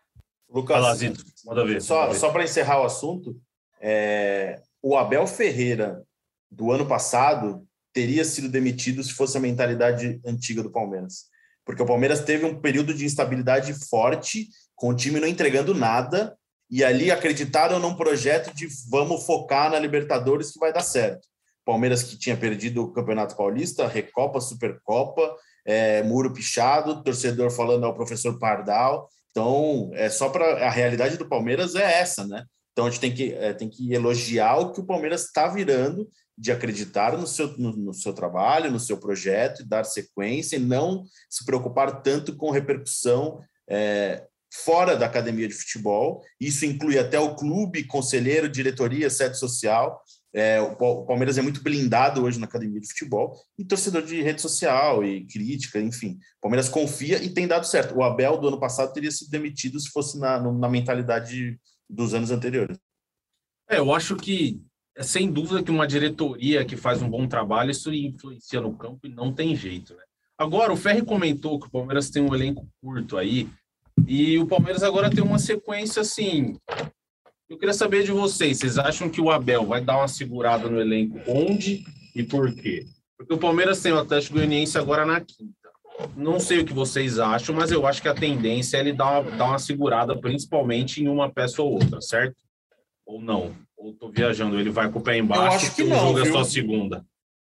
[0.51, 1.01] Lucas.
[1.45, 1.81] Manda ver.
[1.81, 3.39] Só, só para encerrar o assunto,
[3.79, 6.03] é, o Abel Ferreira
[6.49, 11.25] do ano passado teria sido demitido se fosse a mentalidade antiga do Palmeiras.
[11.65, 16.35] Porque o Palmeiras teve um período de instabilidade forte, com o time não entregando nada,
[16.69, 21.27] e ali acreditaram num projeto de vamos focar na Libertadores que vai dar certo.
[21.65, 25.35] Palmeiras que tinha perdido o Campeonato Paulista, Recopa, Supercopa,
[25.65, 31.27] é, muro pichado, torcedor falando ao professor Pardal, então, é só para a realidade do
[31.27, 32.45] Palmeiras é essa, né?
[32.73, 36.09] Então a gente tem que, é, tem que elogiar o que o Palmeiras está virando,
[36.37, 40.59] de acreditar no seu, no, no, seu trabalho, no seu projeto, e dar sequência, e
[40.59, 43.39] não se preocupar tanto com repercussão
[43.69, 46.21] é, fora da academia de futebol.
[46.39, 50.01] Isso inclui até o clube, conselheiro, diretoria, sede social.
[50.33, 54.41] É, o Palmeiras é muito blindado hoje na academia de futebol e torcedor de rede
[54.41, 56.17] social e crítica, enfim.
[56.37, 57.95] O Palmeiras confia e tem dado certo.
[57.95, 62.31] O Abel do ano passado teria sido demitido se fosse na, na mentalidade dos anos
[62.31, 62.77] anteriores.
[63.69, 64.61] É, eu acho que
[64.95, 69.07] é sem dúvida que uma diretoria que faz um bom trabalho isso influencia no campo
[69.07, 70.03] e não tem jeito, né?
[70.37, 73.47] Agora, o Ferri comentou que o Palmeiras tem um elenco curto aí
[74.07, 76.57] e o Palmeiras agora tem uma sequência assim
[77.51, 80.79] eu queria saber de vocês, vocês acham que o Abel vai dar uma segurada no
[80.79, 81.83] elenco onde
[82.15, 82.85] e por quê?
[83.17, 85.51] Porque o Palmeiras tem o Atlético Goianiense agora na quinta.
[86.15, 89.19] Não sei o que vocês acham, mas eu acho que a tendência é ele dar
[89.19, 92.37] uma, dar uma segurada, principalmente em uma peça ou outra, certo?
[93.05, 93.53] Ou não?
[93.75, 96.31] Ou tô viajando, ele vai com o pé embaixo, eu acho que não, jogo é
[96.31, 97.05] só segunda.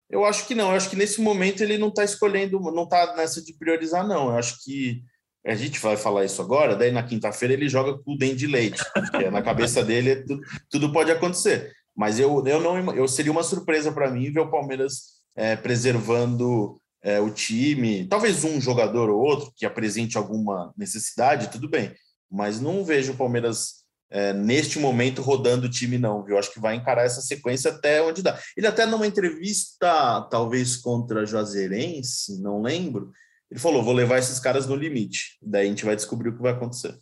[0.10, 3.14] Eu acho que não, eu acho que nesse momento ele não está escolhendo, não está
[3.18, 4.30] nessa de priorizar, não.
[4.30, 5.04] Eu acho que
[5.46, 8.48] a gente vai falar isso agora, daí na quinta-feira ele joga com o dente de
[8.48, 11.72] leite, porque na cabeça dele é tudo, tudo, pode acontecer.
[11.96, 16.80] Mas eu, eu não eu seria uma surpresa para mim ver o Palmeiras é, preservando
[17.04, 21.94] é, o time, talvez um jogador ou outro que apresente alguma necessidade, tudo bem,
[22.30, 26.38] mas não vejo o Palmeiras é, neste momento rodando o time, não, viu?
[26.38, 28.38] Acho que vai encarar essa sequência até onde dá.
[28.58, 33.12] Ele até numa entrevista, talvez contra Juazeirense, não lembro,
[33.52, 35.38] ele falou: vou levar esses caras no limite.
[35.42, 36.98] Daí a gente vai descobrir o que vai acontecer.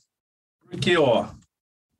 [0.70, 1.30] Porque, ó,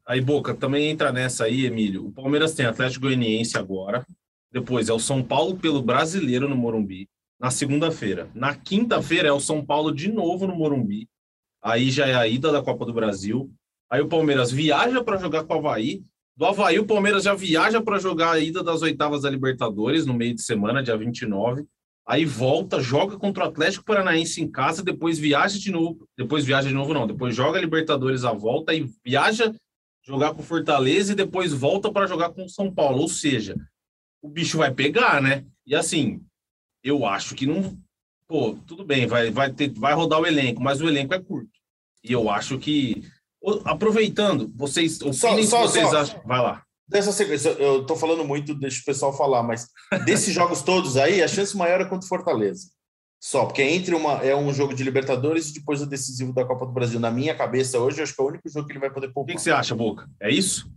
[0.06, 2.08] aí Boca também entra nessa aí, Emílio.
[2.08, 4.06] O Palmeiras tem Atlético Goianiense agora.
[4.52, 7.08] Depois é o São Paulo pelo Brasileiro no Morumbi,
[7.40, 8.32] na segunda-feira.
[8.34, 11.08] Na quinta-feira é o São Paulo de novo no Morumbi.
[11.62, 13.52] Aí já é a ida da Copa do Brasil.
[13.88, 16.02] Aí o Palmeiras viaja para jogar com o Havaí.
[16.36, 20.14] Do Havaí, o Palmeiras já viaja para jogar a ida das oitavas da Libertadores no
[20.14, 21.68] meio de semana, dia 29.
[22.10, 26.08] Aí volta, joga contra o Atlético Paranaense em casa, depois viaja de novo.
[26.18, 27.06] Depois viaja de novo, não.
[27.06, 29.54] Depois joga Libertadores à volta e viaja
[30.04, 33.02] jogar com Fortaleza e depois volta para jogar com o São Paulo.
[33.02, 33.56] Ou seja,
[34.24, 35.46] o bicho vai pegar, né?
[35.68, 36.20] E assim,
[36.84, 37.78] eu acho que não.
[38.28, 41.52] Pô, tudo bem, vai, vai, ter, vai rodar o elenco, mas o elenco é curto.
[42.04, 43.04] E eu acho que
[43.66, 45.00] Aproveitando, vocês.
[45.02, 45.98] O só, só, vocês só.
[46.00, 46.22] acham?
[46.26, 46.64] Vai lá.
[46.90, 49.68] Dessa sequência, eu tô falando muito, deixa o pessoal falar, mas
[50.06, 52.68] desses jogos todos aí, a chance maior é contra o Fortaleza.
[53.22, 56.66] Só, porque entre uma é um jogo de Libertadores e depois o decisivo da Copa
[56.66, 57.00] do Brasil.
[57.00, 59.24] Na minha cabeça hoje, acho que é o único jogo que ele vai poder poupar.
[59.24, 60.10] O que, que você acha, Boca?
[60.20, 60.72] É isso?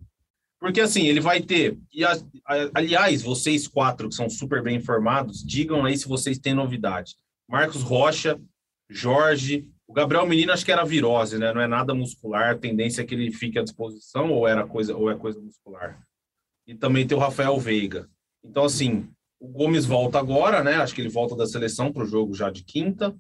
[0.59, 1.79] Porque assim, ele vai ter.
[1.93, 6.39] E a, a, aliás, vocês quatro que são super bem informados, digam aí se vocês
[6.39, 7.15] têm novidade.
[7.49, 8.41] Marcos Rocha,
[8.91, 11.53] Jorge, o Gabriel Menino acho que era virose, né?
[11.53, 15.11] Não é nada muscular, tendência é que ele fique à disposição ou era coisa ou
[15.11, 16.03] é coisa muscular.
[16.67, 18.09] E também tem o Rafael Veiga.
[18.43, 19.07] Então assim,
[19.39, 20.77] o Gomes volta agora, né?
[20.77, 23.15] Acho que ele volta da seleção para o jogo já de quinta.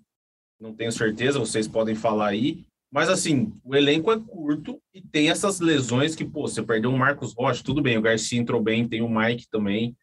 [0.58, 2.64] Não tenho certeza, vocês podem falar aí.
[2.90, 6.98] Mas assim, o elenco é curto e tem essas lesões que, pô, você perdeu o
[6.98, 9.94] Marcos Rocha, tudo bem, o Garcia entrou bem, tem o Mike também.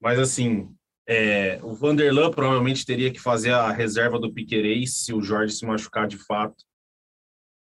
[0.00, 0.74] Mas assim,
[1.06, 5.64] é, o Vanderlan provavelmente teria que fazer a reserva do Piquerez se o Jorge se
[5.64, 6.64] machucar de fato.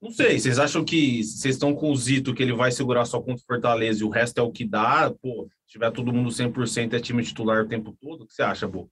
[0.01, 3.19] Não sei, vocês acham que vocês estão com o Zito que ele vai segurar só
[3.19, 5.13] contra o Fortaleza e o resto é o que dá?
[5.21, 8.41] Pô, se tiver todo mundo 100% é time titular o tempo todo, o que você
[8.41, 8.89] acha, Bo?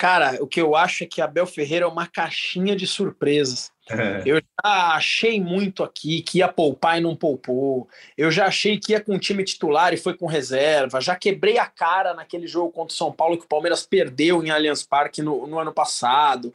[0.00, 3.70] Cara, o que eu acho é que Abel Ferreira é uma caixinha de surpresas.
[3.86, 4.22] É.
[4.24, 7.86] Eu já achei muito aqui que ia poupar e não poupou.
[8.16, 11.02] Eu já achei que ia com time titular e foi com reserva.
[11.02, 14.48] Já quebrei a cara naquele jogo contra o São Paulo que o Palmeiras perdeu em
[14.48, 16.50] Allianz Parque no, no ano passado.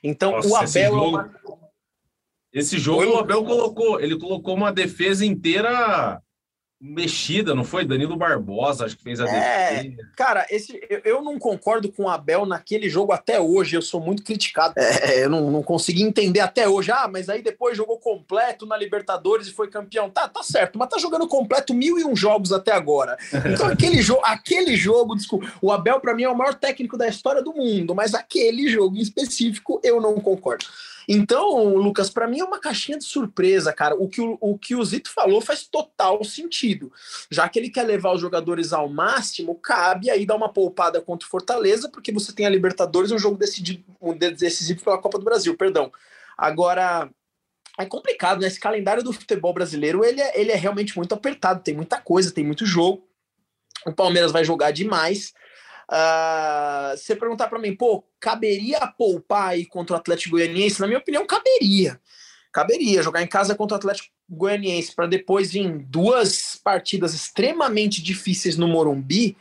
[0.00, 0.64] Então Nossa, o Abel.
[0.64, 1.34] Esse jogo, é uma...
[2.52, 6.22] esse jogo o Abel colocou, ele colocou uma defesa inteira
[6.80, 7.84] mexida, não foi?
[7.84, 10.08] Danilo Barbosa, acho que fez a é, defesa.
[10.16, 13.76] Cara, esse, eu, eu, não concordo com o Abel naquele jogo até hoje.
[13.76, 14.74] Eu sou muito criticado.
[14.76, 16.90] É, eu não, não consegui entender até hoje.
[16.90, 20.10] Ah, mas aí depois jogou completo na Libertadores e foi campeão.
[20.10, 23.16] Tá, tá certo, mas tá jogando completo mil e um jogos até agora.
[23.52, 27.08] Então, aquele, jo aquele jogo, desculpa, o Abel, para mim, é o maior técnico da
[27.08, 30.66] história do mundo, mas aquele jogo em específico eu não concordo.
[31.08, 33.94] Então, Lucas, para mim é uma caixinha de surpresa, cara.
[33.94, 36.92] O que o, o que o Zito falou faz total sentido.
[37.30, 41.26] Já que ele quer levar os jogadores ao máximo, cabe aí dar uma poupada contra
[41.26, 45.24] o Fortaleza, porque você tem a Libertadores, um jogo decidido, um decisivo pela Copa do
[45.24, 45.92] Brasil, perdão.
[46.36, 47.10] Agora,
[47.78, 48.46] é complicado, né?
[48.46, 52.32] Esse calendário do futebol brasileiro, ele é, ele é realmente muito apertado, tem muita coisa,
[52.32, 53.06] tem muito jogo.
[53.86, 55.34] O Palmeiras vai jogar demais.
[55.90, 60.80] Uh, você perguntar para mim, pô, caberia poupar aí contra o Atlético Goianiense?
[60.80, 62.00] Na minha opinião, caberia.
[62.52, 68.56] Caberia jogar em casa contra o Atlético Goianiense para depois vir duas partidas extremamente difíceis
[68.56, 69.36] no Morumbi.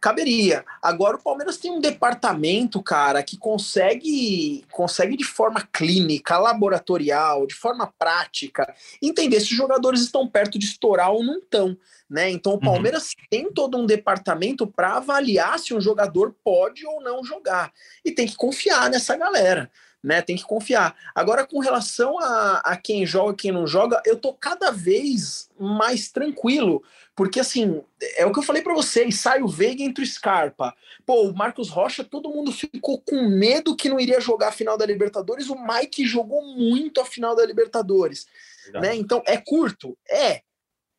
[0.00, 0.64] Caberia.
[0.82, 7.54] Agora o Palmeiras tem um departamento, cara, que consegue, consegue de forma clínica, laboratorial, de
[7.54, 11.76] forma prática, entender se os jogadores estão perto de estourar ou não estão.
[12.08, 12.30] Né?
[12.30, 12.60] Então o uhum.
[12.60, 13.24] Palmeiras uhum.
[13.28, 17.72] tem todo um departamento para avaliar se um jogador pode ou não jogar.
[18.04, 19.70] E tem que confiar nessa galera.
[20.08, 20.96] Né, tem que confiar.
[21.14, 25.50] Agora, com relação a, a quem joga e quem não joga, eu tô cada vez
[25.60, 26.82] mais tranquilo,
[27.14, 27.82] porque assim,
[28.16, 30.74] é o que eu falei para vocês, sai o Veiga entre o Scarpa.
[31.04, 34.78] Pô, o Marcos Rocha, todo mundo ficou com medo que não iria jogar a final
[34.78, 38.26] da Libertadores, o Mike jogou muito a final da Libertadores.
[38.72, 38.96] Né?
[38.96, 39.94] Então, é curto?
[40.08, 40.40] É,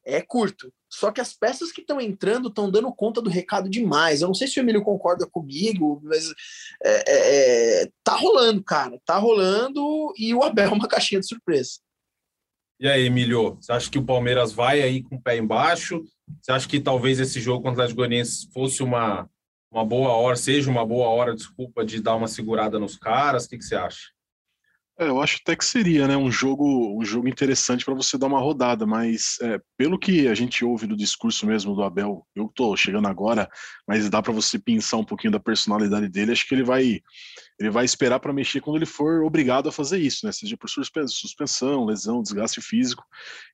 [0.06, 0.74] é curto.
[0.90, 4.22] Só que as peças que estão entrando estão dando conta do recado demais.
[4.22, 6.34] Eu não sei se o Emílio concorda comigo, mas
[6.84, 9.00] é, é, é, tá rolando, cara.
[9.06, 11.80] Tá rolando e o Abel é uma caixinha de surpresa.
[12.80, 16.02] E aí, Emílio, você acha que o Palmeiras vai aí com o pé embaixo?
[16.42, 19.30] Você acha que talvez esse jogo contra o Atlético Goianiense fosse uma,
[19.70, 23.46] uma boa hora, seja uma boa hora, desculpa, de dar uma segurada nos caras?
[23.46, 24.12] O que, que você acha?
[25.02, 28.28] É, eu acho até que seria, né, um jogo, um jogo interessante para você dar
[28.28, 32.52] uma rodada, mas é, pelo que a gente ouve do discurso mesmo do Abel, eu
[32.54, 33.50] tô chegando agora,
[33.88, 37.00] mas dá para você pensar um pouquinho da personalidade dele, acho que ele vai
[37.58, 40.70] ele vai esperar para mexer quando ele for obrigado a fazer isso, né, seja por
[40.70, 43.04] suspensão, lesão, desgaste físico.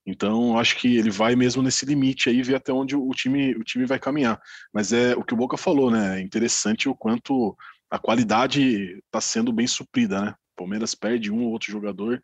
[0.04, 3.64] Então, acho que ele vai mesmo nesse limite aí ver até onde o time o
[3.64, 4.40] time vai caminhar.
[4.74, 6.20] Mas é o que o Boca falou, né?
[6.20, 7.56] É interessante o quanto
[7.90, 10.36] a qualidade está sendo bem suprida, né?
[10.56, 12.22] Palmeiras perde um ou outro jogador,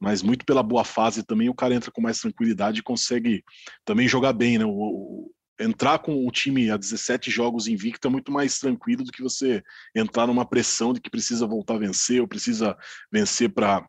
[0.00, 3.44] mas muito pela boa fase também o cara entra com mais tranquilidade e consegue
[3.84, 4.64] também jogar bem, né?
[4.64, 5.30] O, o,
[5.60, 9.62] entrar com o time a 17 jogos invicto é muito mais tranquilo do que você
[9.94, 12.76] entrar numa pressão de que precisa voltar a vencer ou precisa
[13.12, 13.86] vencer para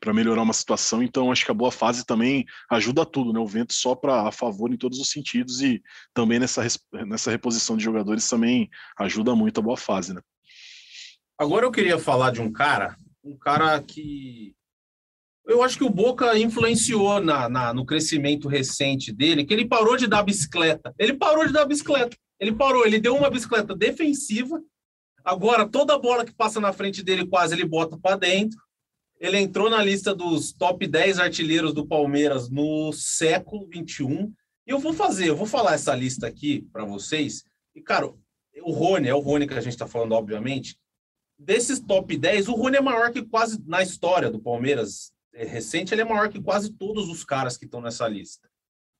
[0.00, 3.38] para melhorar uma situação, então acho que a boa fase também ajuda tudo, né?
[3.38, 5.82] O vento só para a favor em todos os sentidos e
[6.14, 6.62] também nessa,
[7.06, 10.22] nessa reposição de jogadores também ajuda muito a boa fase, né?
[11.38, 14.54] Agora eu queria falar de um cara um cara que
[15.44, 19.96] eu acho que o Boca influenciou na, na, no crescimento recente dele, que ele parou
[19.96, 20.94] de dar bicicleta.
[20.98, 22.16] Ele parou de dar bicicleta.
[22.38, 24.62] Ele parou, ele deu uma bicicleta defensiva.
[25.24, 28.58] Agora, toda bola que passa na frente dele, quase ele bota para dentro.
[29.20, 34.32] Ele entrou na lista dos top 10 artilheiros do Palmeiras no século 21.
[34.66, 37.44] E eu vou fazer, eu vou falar essa lista aqui para vocês.
[37.74, 40.76] E, cara, o Rony, é o Rony que a gente está falando, obviamente
[41.44, 45.92] desses top 10, o Rony é maior que quase na história do Palmeiras é, recente,
[45.94, 48.48] ele é maior que quase todos os caras que estão nessa lista.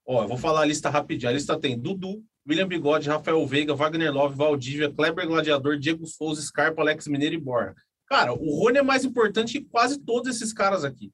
[0.07, 1.31] Ó, eu vou falar a lista rapidinho.
[1.31, 6.43] A lista tem Dudu, William Bigode, Rafael Veiga, Wagner Love, Valdívia, Kleber Gladiador, Diego Souza,
[6.43, 7.75] Scarpa, Alex Mineiro e Borja.
[8.07, 11.13] Cara, o Rony é mais importante que quase todos esses caras aqui.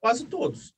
[0.00, 0.72] Quase todos.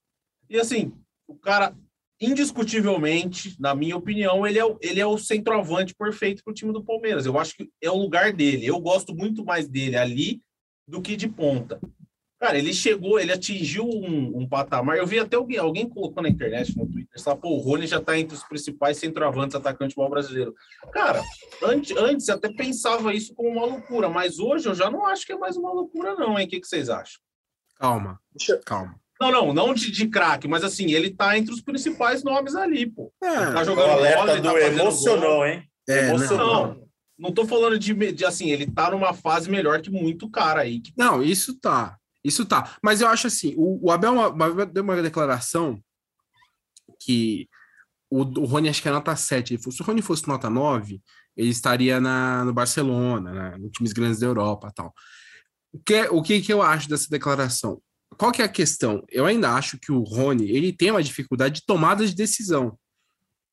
[0.50, 0.92] E assim,
[1.26, 1.74] o cara
[2.22, 6.72] indiscutivelmente, na minha opinião, ele é, o, ele é o centroavante perfeito para o time
[6.72, 7.26] do Palmeiras.
[7.26, 8.64] Eu acho que é o lugar dele.
[8.64, 10.40] Eu gosto muito mais dele ali
[10.86, 11.80] do que de ponta.
[12.38, 14.96] Cara, ele chegou, ele atingiu um, um patamar.
[14.96, 17.98] Eu vi até alguém, alguém colocou na internet, no Twitter, sabe, pô, o Rony já
[17.98, 20.54] está entre os principais centroavantes atacantes do brasileiro.
[20.92, 21.22] Cara,
[21.62, 25.32] antes, antes até pensava isso como uma loucura, mas hoje eu já não acho que
[25.32, 26.46] é mais uma loucura, não, hein?
[26.46, 27.20] O que, que vocês acham?
[27.76, 28.20] Calma,
[28.66, 29.00] calma.
[29.30, 32.86] Não, não, não de, de craque, mas assim, ele tá entre os principais nomes ali,
[32.86, 33.12] pô.
[33.22, 35.46] É, tá jogando o alerta bola, do tá emocionou, gol.
[35.46, 35.62] hein?
[35.88, 36.66] É, emocionou.
[36.66, 40.62] Não, não tô falando de, de, assim, ele tá numa fase melhor que muito cara
[40.62, 40.80] aí.
[40.80, 40.92] Que...
[40.96, 41.96] Não, isso tá.
[42.24, 42.76] Isso tá.
[42.82, 45.80] Mas eu acho assim, o, o Abel, uma, deu uma declaração
[47.00, 47.48] que
[48.10, 49.58] o, o Rony acho que é nota 7.
[49.58, 51.00] Se o Rony fosse nota 9,
[51.36, 54.92] ele estaria na, no Barcelona, né, nos times grandes da Europa tal.
[55.72, 57.80] O que, o que, que eu acho dessa declaração?
[58.16, 59.04] Qual que é a questão?
[59.10, 62.78] Eu ainda acho que o Rony ele tem uma dificuldade de tomada de decisão.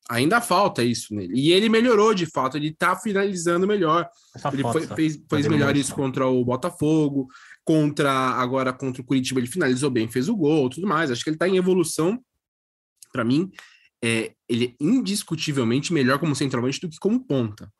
[0.08, 1.32] Ainda falta isso nele.
[1.38, 4.08] E ele melhorou de fato, ele tá finalizando melhor.
[4.34, 7.28] Essa ele foi, tá fez, fez melhor isso contra o Botafogo,
[7.64, 11.10] contra agora contra o Curitiba, ele finalizou bem, fez o gol, tudo mais.
[11.10, 12.20] Acho que ele tá em evolução.
[13.12, 13.50] Para mim,
[14.02, 17.70] é, ele é indiscutivelmente melhor como centroavante do que como ponta.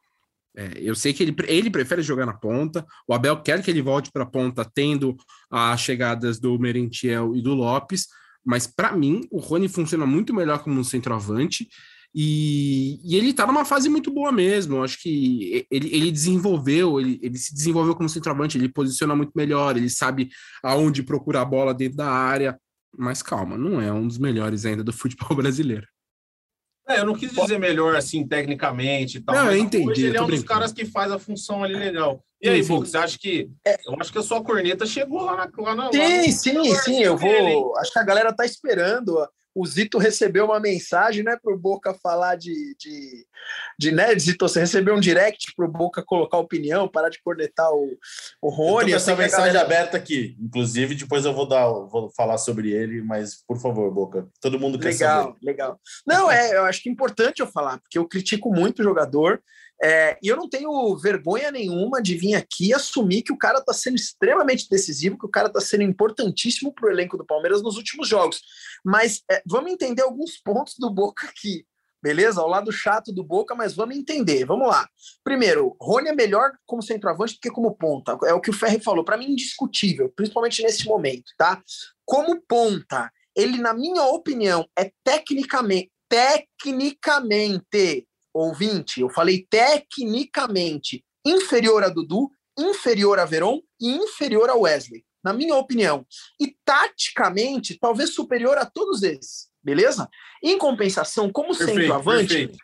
[0.60, 2.84] É, eu sei que ele, ele prefere jogar na ponta.
[3.08, 5.16] O Abel quer que ele volte para a ponta, tendo
[5.50, 8.06] as chegadas do Merentiel e do Lopes.
[8.44, 11.66] Mas para mim, o Rony funciona muito melhor como um centroavante.
[12.14, 14.76] E, e, ele tá numa fase muito boa mesmo.
[14.76, 19.32] Eu acho que ele, ele desenvolveu, ele, ele se desenvolveu como centroavante, ele posiciona muito
[19.34, 20.28] melhor, ele sabe
[20.62, 22.58] aonde procurar a bola dentro da área.
[22.98, 25.86] Mas calma, não é um dos melhores ainda do futebol brasileiro.
[26.90, 29.34] É, eu não quis dizer melhor assim, tecnicamente e tal.
[29.34, 30.06] Não, eu entendi.
[30.06, 32.22] Ele é um dos caras que faz a função ali legal.
[32.42, 33.50] E aí, Boca, você acha que.
[33.66, 33.76] É.
[33.86, 35.50] Eu acho que a sua corneta chegou lá na.
[35.62, 37.02] Lá na sim, lá no, sim, sim.
[37.02, 37.76] Eu vou.
[37.76, 41.94] Acho que a galera tá esperando o Zito recebeu uma mensagem, né, para o Boca
[41.94, 43.26] falar de, de,
[43.78, 47.70] de, né, Zito, você recebeu um direct para o Boca colocar opinião, parar de cornetar
[47.72, 47.98] o,
[48.40, 48.92] o Rony.
[48.92, 49.62] essa mensagem galera...
[49.62, 54.28] aberta aqui, inclusive, depois eu vou dar, vou falar sobre ele, mas por favor, Boca,
[54.40, 55.38] todo mundo quer legal, saber.
[55.42, 58.84] Legal, Não, é, eu acho que é importante eu falar, porque eu critico muito o
[58.84, 59.42] jogador,
[59.82, 63.58] é, e eu não tenho vergonha nenhuma de vir aqui e assumir que o cara
[63.58, 67.62] está sendo extremamente decisivo, que o cara está sendo importantíssimo para o elenco do Palmeiras
[67.62, 68.42] nos últimos jogos.
[68.84, 71.64] Mas é, vamos entender alguns pontos do Boca aqui,
[72.02, 72.42] beleza?
[72.42, 74.44] Ao lado chato do Boca, mas vamos entender.
[74.44, 74.86] Vamos lá.
[75.24, 78.18] Primeiro, Rony é melhor como centroavante do que como ponta.
[78.24, 79.02] É o que o Ferri falou.
[79.02, 81.62] Para mim, indiscutível, principalmente nesse momento, tá?
[82.04, 91.88] Como ponta, ele, na minha opinião, é tecnicamente, tecnicamente ouvinte, eu falei tecnicamente inferior a
[91.88, 96.06] Dudu, inferior a Veron e inferior a Wesley, na minha opinião.
[96.40, 100.08] E taticamente, talvez superior a todos esses, beleza?
[100.42, 102.58] Em compensação, como perfeito, centroavante, perfeito.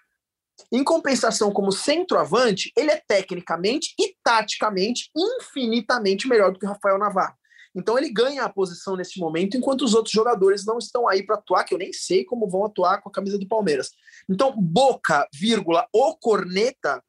[0.73, 6.99] em compensação como centroavante, ele é tecnicamente e taticamente infinitamente melhor do que o Rafael
[6.99, 7.37] Navarro.
[7.77, 11.37] Então ele ganha a posição nesse momento, enquanto os outros jogadores não estão aí para
[11.37, 13.91] atuar, que eu nem sei como vão atuar com a camisa do Palmeiras.
[14.29, 17.03] Então, Boca, vírgula, o Corneta,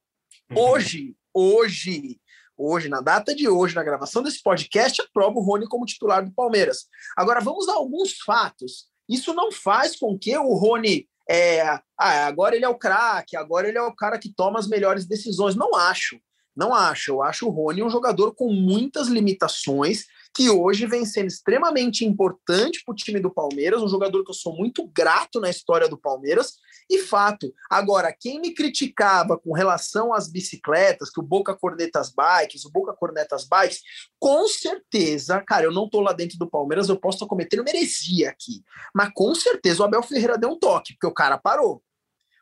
[0.51, 0.57] uhum.
[0.59, 2.19] hoje, hoje,
[2.57, 6.33] hoje, na data de hoje, na gravação desse podcast, aprova o Rony como titular do
[6.33, 6.87] Palmeiras.
[7.15, 8.87] Agora, vamos a alguns fatos.
[9.07, 11.61] Isso não faz com que o Rony é,
[11.97, 15.05] ah, agora ele é o craque, agora ele é o cara que toma as melhores
[15.05, 15.55] decisões.
[15.55, 16.19] Não acho.
[16.57, 17.11] Não acho.
[17.11, 20.05] Eu acho o Rony um jogador com muitas limitações,
[20.35, 24.35] que hoje vem sendo extremamente importante para o time do Palmeiras, um jogador que eu
[24.35, 26.55] sou muito grato na história do Palmeiras,
[26.89, 27.53] e fato.
[27.69, 32.71] Agora, quem me criticava com relação às bicicletas, que o Boca corneta as bikes, o
[32.71, 33.81] Boca corneta as bikes,
[34.19, 38.29] com certeza, cara, eu não tô lá dentro do Palmeiras, eu posso estar cometendo heresia
[38.29, 38.63] aqui,
[38.95, 41.83] mas com certeza o Abel Ferreira deu um toque, porque o cara parou.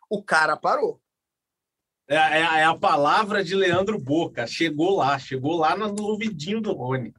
[0.09, 1.01] O cara parou.
[2.07, 4.45] É, é, é, a palavra de Leandro Boca.
[4.45, 7.13] Chegou lá, chegou lá no ouvidinho do Rony.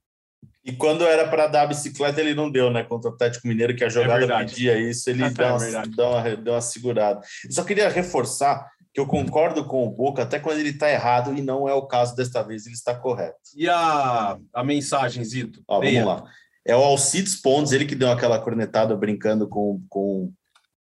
[0.64, 2.82] E quando era para dar a bicicleta, ele não deu, né?
[2.82, 6.08] Contra o Atlético Mineiro, que a jogada é pedia isso, ele é deu, uma, deu,
[6.08, 7.20] uma, deu uma segurada.
[7.50, 11.42] Só queria reforçar que eu concordo com o Boca, até quando ele está errado, e
[11.42, 13.36] não é o caso desta vez, ele está correto.
[13.54, 15.62] E a, a mensagem, Zito?
[15.68, 16.24] Ó, vamos lá.
[16.66, 20.32] É o Alcides Pontes, ele que deu aquela cornetada brincando com, com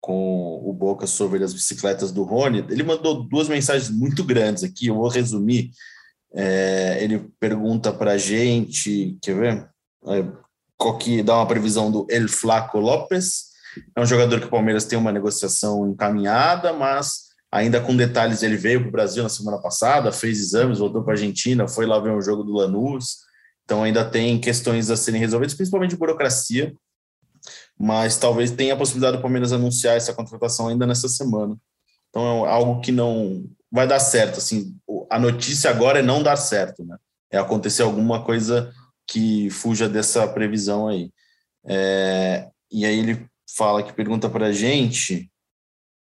[0.02, 4.88] com o Boca sobre as bicicletas do Rony, ele mandou duas mensagens muito grandes aqui,
[4.88, 5.70] eu vou resumir.
[6.34, 9.70] É, ele pergunta para a gente, quer ver?
[10.08, 10.26] É,
[10.76, 13.52] qual que dá uma previsão do El Flaco Lopes.
[13.96, 18.56] É um jogador que o Palmeiras tem uma negociação encaminhada, mas ainda com detalhes, ele
[18.56, 22.00] veio para o Brasil na semana passada, fez exames, voltou para a Argentina, foi lá
[22.00, 23.18] ver um jogo do Lanús.
[23.64, 26.74] Então ainda tem questões a serem resolvidas, principalmente burocracia
[27.78, 31.56] mas talvez tenha a possibilidade do Palmeiras anunciar essa contratação ainda nessa semana.
[32.08, 34.38] Então é algo que não vai dar certo.
[34.38, 34.76] Assim,
[35.10, 36.96] a notícia agora é não dar certo, né?
[37.30, 38.72] É acontecer alguma coisa
[39.06, 41.10] que fuja dessa previsão aí.
[41.64, 43.26] É, e aí ele
[43.56, 45.30] fala que pergunta para a gente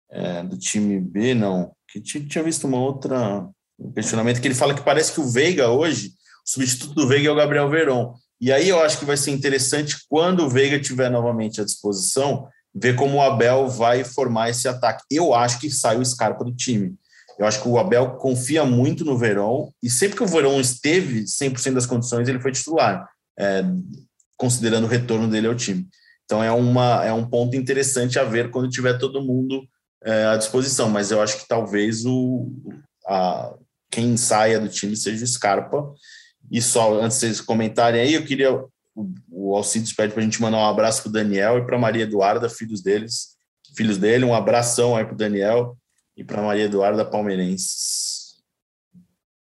[0.09, 3.49] é, do time B, não, que tinha visto uma outra
[3.80, 6.09] um questionamento que ele fala que parece que o Veiga hoje,
[6.45, 8.15] o substituto do Veiga é o Gabriel Veron.
[8.40, 12.48] E aí eu acho que vai ser interessante quando o Veiga tiver novamente à disposição,
[12.74, 15.04] ver como o Abel vai formar esse ataque.
[15.10, 16.96] Eu acho que sai o Scarpa do time.
[17.40, 21.24] Eu acho que o Abel confia muito no Verón e sempre que o Verón esteve
[21.24, 23.64] 100% das condições, ele foi titular, é,
[24.38, 25.88] considerando o retorno dele ao time.
[26.24, 29.64] Então é, uma, é um ponto interessante a ver quando tiver todo mundo
[30.04, 32.52] é, à disposição, mas eu acho que talvez o,
[33.06, 33.54] a,
[33.92, 35.94] quem saia do time seja o Scarpa
[36.52, 38.54] e só, antes de vocês comentarem aí, eu queria.
[38.54, 41.78] O, o Alcides pede para a gente mandar um abraço para o Daniel e para
[41.78, 43.38] Maria Eduarda, filhos deles,
[43.76, 44.26] filhos dele.
[44.26, 45.78] Um abração aí para o Daniel
[46.16, 48.41] e para Maria Eduarda Palmeirenses.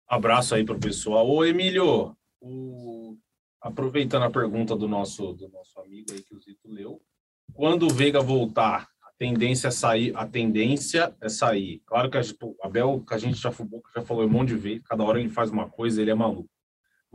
[0.07, 1.29] Abraço aí para o pessoal.
[1.29, 3.15] Ô, Emílio, o...
[3.61, 7.01] aproveitando a pergunta do nosso, do nosso amigo aí que o Zito leu,
[7.53, 11.81] quando o Veiga voltar, a tendência é sair, a tendência é sair.
[11.85, 13.53] Claro que a, o Abel, que a gente já,
[13.95, 16.49] já falou um monte de vezes, cada hora ele faz uma coisa, ele é maluco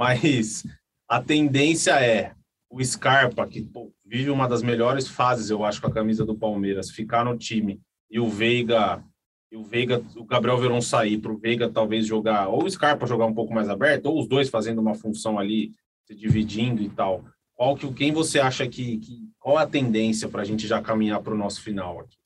[0.02, 0.66] mas
[1.08, 2.34] a tendência é
[2.68, 6.34] o Scarpa, que pô, vive uma das melhores fases, eu acho, com a camisa do
[6.34, 7.80] Palmeiras, ficar no time
[8.10, 9.00] e o Veiga,
[9.52, 13.06] e o Veiga, o Gabriel Verón sair para o Veiga talvez jogar, ou o Scarpa
[13.06, 15.70] jogar um pouco mais aberto, ou os dois fazendo uma função ali,
[16.04, 17.24] se dividindo e tal.
[17.54, 21.22] Qual que, quem você acha que, que qual a tendência para a gente já caminhar
[21.22, 22.16] para o nosso final aqui?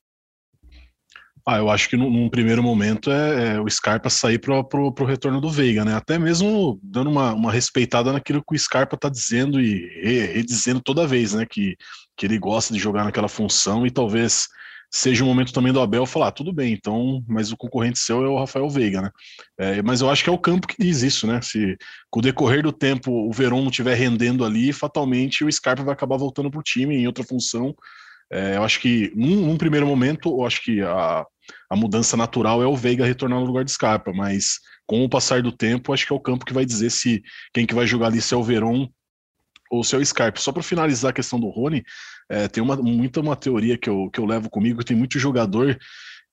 [1.49, 5.05] Ah, eu acho que num, num primeiro momento é, é, o Scarpa sair para o
[5.05, 5.95] retorno do Veiga, né?
[5.95, 9.87] Até mesmo dando uma, uma respeitada naquilo que o Scarpa está dizendo e
[10.33, 11.47] redizendo toda vez, né?
[11.49, 11.77] Que,
[12.17, 14.49] que ele gosta de jogar naquela função e talvez
[14.91, 18.25] seja o momento também do Abel falar, ah, tudo bem, então, mas o concorrente seu
[18.25, 19.11] é o Rafael Veiga, né?
[19.57, 21.41] É, mas eu acho que é o campo que diz isso, né?
[21.43, 21.77] Se
[22.11, 25.95] com o decorrer do tempo o Verón não estiver rendendo ali, fatalmente o Scarpa vai
[25.95, 27.73] acabar voltando para o time em outra função.
[28.31, 31.25] É, eu acho que num, num, primeiro momento, eu acho que a,
[31.71, 35.43] a mudança natural é o Veiga retornar no lugar de Scarpa, mas com o passar
[35.43, 37.23] do tempo, acho que é o campo que vai dizer se
[37.53, 38.89] quem que vai jogar ali se é o Veron
[39.71, 40.41] ou se é o Scarpa.
[40.41, 41.85] Só para finalizar a questão do Rony,
[42.29, 45.79] é, tem uma, muita uma teoria que eu, que eu levo comigo, tem muito jogador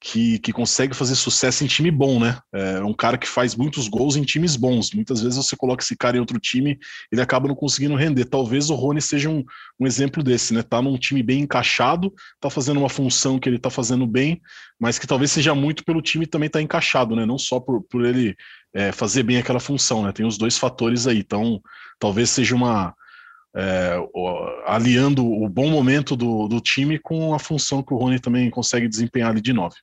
[0.03, 2.37] que, que consegue fazer sucesso em time bom, né?
[2.51, 4.91] É um cara que faz muitos gols em times bons.
[4.91, 6.77] Muitas vezes você coloca esse cara em outro time,
[7.09, 8.25] ele acaba não conseguindo render.
[8.25, 9.45] Talvez o Rony seja um,
[9.79, 10.61] um exemplo desse, né?
[10.61, 14.41] Tá num time bem encaixado, tá fazendo uma função que ele tá fazendo bem,
[14.77, 17.25] mas que talvez seja muito pelo time também tá encaixado, né?
[17.25, 18.35] Não só por, por ele
[18.73, 20.11] é, fazer bem aquela função, né?
[20.11, 21.19] Tem os dois fatores aí.
[21.19, 21.61] Então,
[21.97, 22.93] talvez seja uma.
[23.55, 23.95] É,
[24.65, 28.87] aliando o bom momento do, do time com a função que o Rony também consegue
[28.87, 29.75] desempenhar ali de nove.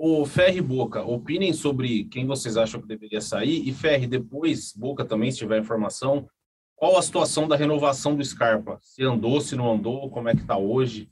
[0.00, 3.68] O Ferre e Boca, opinem sobre quem vocês acham que deveria sair.
[3.68, 6.28] E Ferre, depois, Boca também, se tiver informação,
[6.76, 8.78] qual a situação da renovação do Scarpa?
[8.80, 11.10] Se andou, se não andou, como é que está hoje?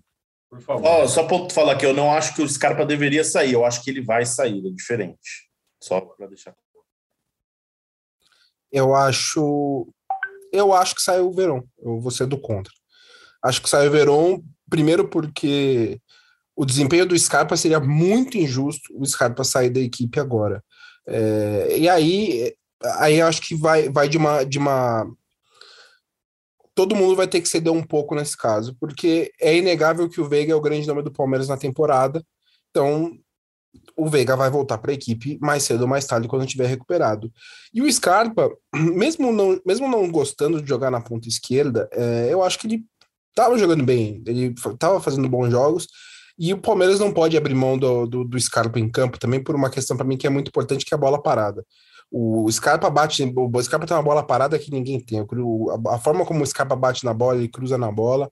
[0.49, 1.03] Por favor.
[1.03, 3.82] Oh, só para falar que eu não acho que o Scarpa deveria sair, eu acho
[3.82, 5.51] que ele vai sair, é diferente.
[5.82, 6.55] Só para deixar.
[8.70, 9.93] Eu acho.
[10.53, 11.68] Eu acho que saiu o Verão.
[11.76, 12.72] Eu vou ser do contra.
[13.43, 16.01] Acho que saiu o Verão, primeiro porque
[16.57, 20.64] o desempenho do Scarpa seria muito injusto o Scarpa sair da equipe agora.
[21.07, 22.54] É, e aí,
[22.98, 25.07] aí acho que vai, vai de uma, de uma
[26.74, 30.28] todo mundo vai ter que ceder um pouco nesse caso, porque é inegável que o
[30.28, 32.22] Veiga é o grande nome do Palmeiras na temporada.
[32.70, 33.18] Então,
[33.96, 37.32] o Veiga vai voltar para a equipe mais cedo ou mais tarde quando estiver recuperado.
[37.72, 42.42] E o Scarpa, mesmo não, mesmo não gostando de jogar na ponta esquerda, é, eu
[42.42, 42.84] acho que ele
[43.30, 45.88] estava jogando bem, ele estava fazendo bons jogos.
[46.39, 49.55] E o Palmeiras não pode abrir mão do, do, do Scarpa em campo também por
[49.55, 51.64] uma questão para mim que é muito importante, que é a bola parada.
[52.11, 55.24] O Scarpa bate, o Scarpa tem uma bola parada que ninguém tem.
[55.89, 58.30] A forma como o Scarpa bate na bola e cruza na bola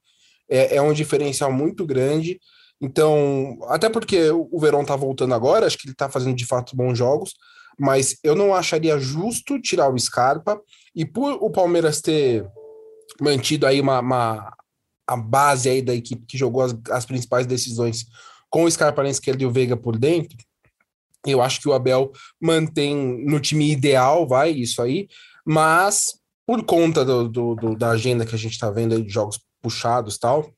[0.49, 2.39] é, é um diferencial muito grande.
[2.81, 6.77] Então, até porque o Verón tá voltando agora, acho que ele tá fazendo de fato
[6.77, 7.35] bons jogos,
[7.79, 10.61] mas eu não acharia justo tirar o Scarpa
[10.95, 12.47] e por o Palmeiras ter
[13.21, 14.53] mantido aí uma, uma
[15.07, 18.07] a base aí da equipe que jogou as, as principais decisões
[18.51, 20.37] com o Scarpa na esquerda e o Veiga por dentro,
[21.27, 25.09] eu acho que o Abel mantém no time ideal, vai, isso aí,
[25.45, 29.13] mas por conta do, do, do da agenda que a gente está vendo aí de
[29.13, 30.51] jogos puxados tal,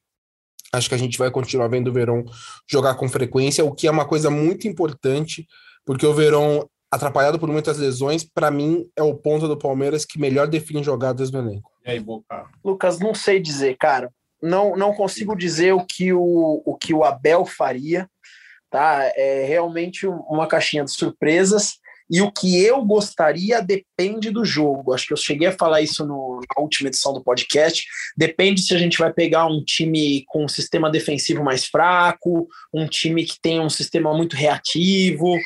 [0.73, 2.25] acho que a gente vai continuar vendo o Verón
[2.69, 5.47] jogar com frequência, o que é uma coisa muito importante,
[5.85, 10.19] porque o Verón, atrapalhado por muitas lesões, para mim é o ponto do Palmeiras que
[10.19, 11.71] melhor define jogadas no elenco.
[11.85, 12.47] E aí, Boca?
[12.65, 14.13] Lucas, não sei dizer, cara.
[14.43, 18.09] Não, não consigo dizer o que o, o que o Abel faria
[18.71, 19.11] tá?
[19.17, 21.75] É realmente uma caixinha de surpresas.
[22.09, 24.93] E o que eu gostaria depende do jogo.
[24.93, 27.85] Acho que eu cheguei a falar isso no, na última edição do podcast.
[28.17, 32.87] Depende se a gente vai pegar um time com um sistema defensivo mais fraco, um
[32.87, 35.37] time que tem um sistema muito reativo,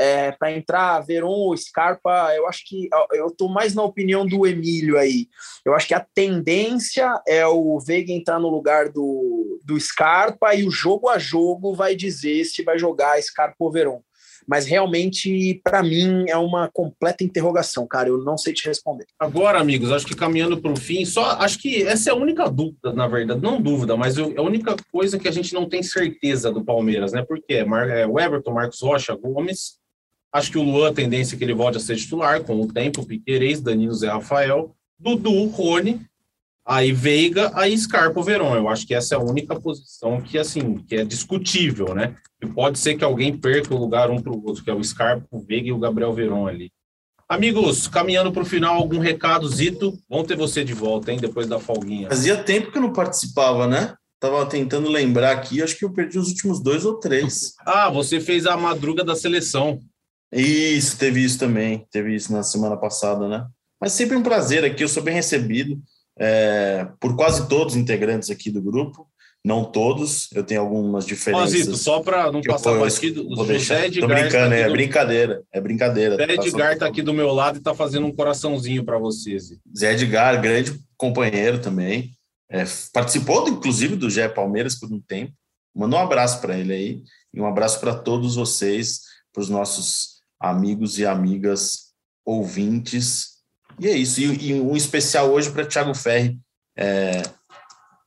[0.00, 4.96] é, para entrar Veron Scarpa, eu acho que eu estou mais na opinião do Emílio
[4.96, 5.28] aí.
[5.62, 10.66] Eu acho que a tendência é o Veiga entrar no lugar do, do Scarpa e
[10.66, 14.00] o jogo a jogo vai dizer se vai jogar Scarpa ou Veron.
[14.48, 18.08] Mas realmente, para mim, é uma completa interrogação, cara.
[18.08, 19.04] Eu não sei te responder.
[19.18, 22.48] Agora, amigos, acho que caminhando para o fim, só acho que essa é a única
[22.48, 25.82] dúvida, na verdade, não dúvida, mas é a única coisa que a gente não tem
[25.82, 27.22] certeza do Palmeiras, né?
[27.22, 27.66] Porque é,
[28.00, 29.79] é o Everton, Marcos Rocha, Gomes
[30.32, 32.72] Acho que o Luan, a tendência é que ele volte a ser titular com o
[32.72, 36.00] tempo, Piquerez, Danilo, Zé Rafael, Dudu, Rony,
[36.64, 38.54] aí Veiga, aí Scarpa, Verón.
[38.54, 42.14] Eu acho que essa é a única posição que, assim, que é discutível, né?
[42.40, 44.84] E pode ser que alguém perca o lugar um para o outro, que é o
[44.84, 46.70] Scarpa, o Veiga e o Gabriel Verón ali.
[47.28, 49.96] Amigos, caminhando para o final, algum recado, Zito?
[50.08, 52.08] Vamos ter você de volta, hein, depois da folguinha.
[52.08, 53.94] Fazia tempo que eu não participava, né?
[54.18, 57.54] Tava tentando lembrar aqui, acho que eu perdi os últimos dois ou três.
[57.64, 59.80] ah, você fez a madruga da seleção.
[60.32, 63.46] Isso, teve isso também, teve isso na semana passada, né?
[63.80, 65.80] Mas sempre um prazer aqui, eu sou bem recebido
[66.18, 69.08] é, por quase todos os integrantes aqui do grupo,
[69.42, 71.50] não todos, eu tenho algumas diferenças.
[71.50, 73.86] Zito, só para não passar mais aqui, vou deixar.
[73.86, 74.72] Edgar Tô brincando, tá é do...
[74.72, 76.16] brincadeira, é brincadeira.
[76.16, 79.58] Zé Edgar está aqui do meu lado e está fazendo um coraçãozinho para vocês.
[79.76, 82.10] Zé Edgar, grande companheiro também,
[82.50, 85.32] é, participou inclusive do Gé Palmeiras por um tempo.
[85.74, 87.02] Manda um abraço para ele aí
[87.32, 89.00] e um abraço para todos vocês,
[89.32, 91.90] para os nossos amigos e amigas
[92.24, 93.40] ouvintes.
[93.78, 94.20] E é isso.
[94.20, 96.38] E, e um especial hoje para Thiago Ferri,
[96.76, 97.22] é,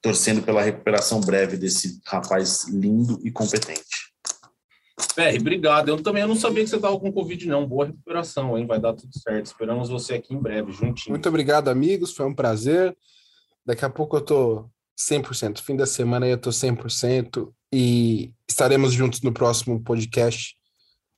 [0.01, 4.11] torcendo pela recuperação breve desse rapaz lindo e competente.
[5.13, 5.89] Ferri, obrigado.
[5.89, 7.67] Eu também eu não sabia que você estava com Covid, não.
[7.67, 8.65] Boa recuperação, hein?
[8.65, 9.45] Vai dar tudo certo.
[9.45, 11.11] Esperamos você aqui em breve, juntinho.
[11.11, 12.15] Muito obrigado, amigos.
[12.15, 12.95] Foi um prazer.
[13.65, 14.69] Daqui a pouco eu tô
[14.99, 15.61] 100%.
[15.61, 17.51] Fim da semana aí eu tô 100%.
[17.71, 20.55] E estaremos juntos no próximo podcast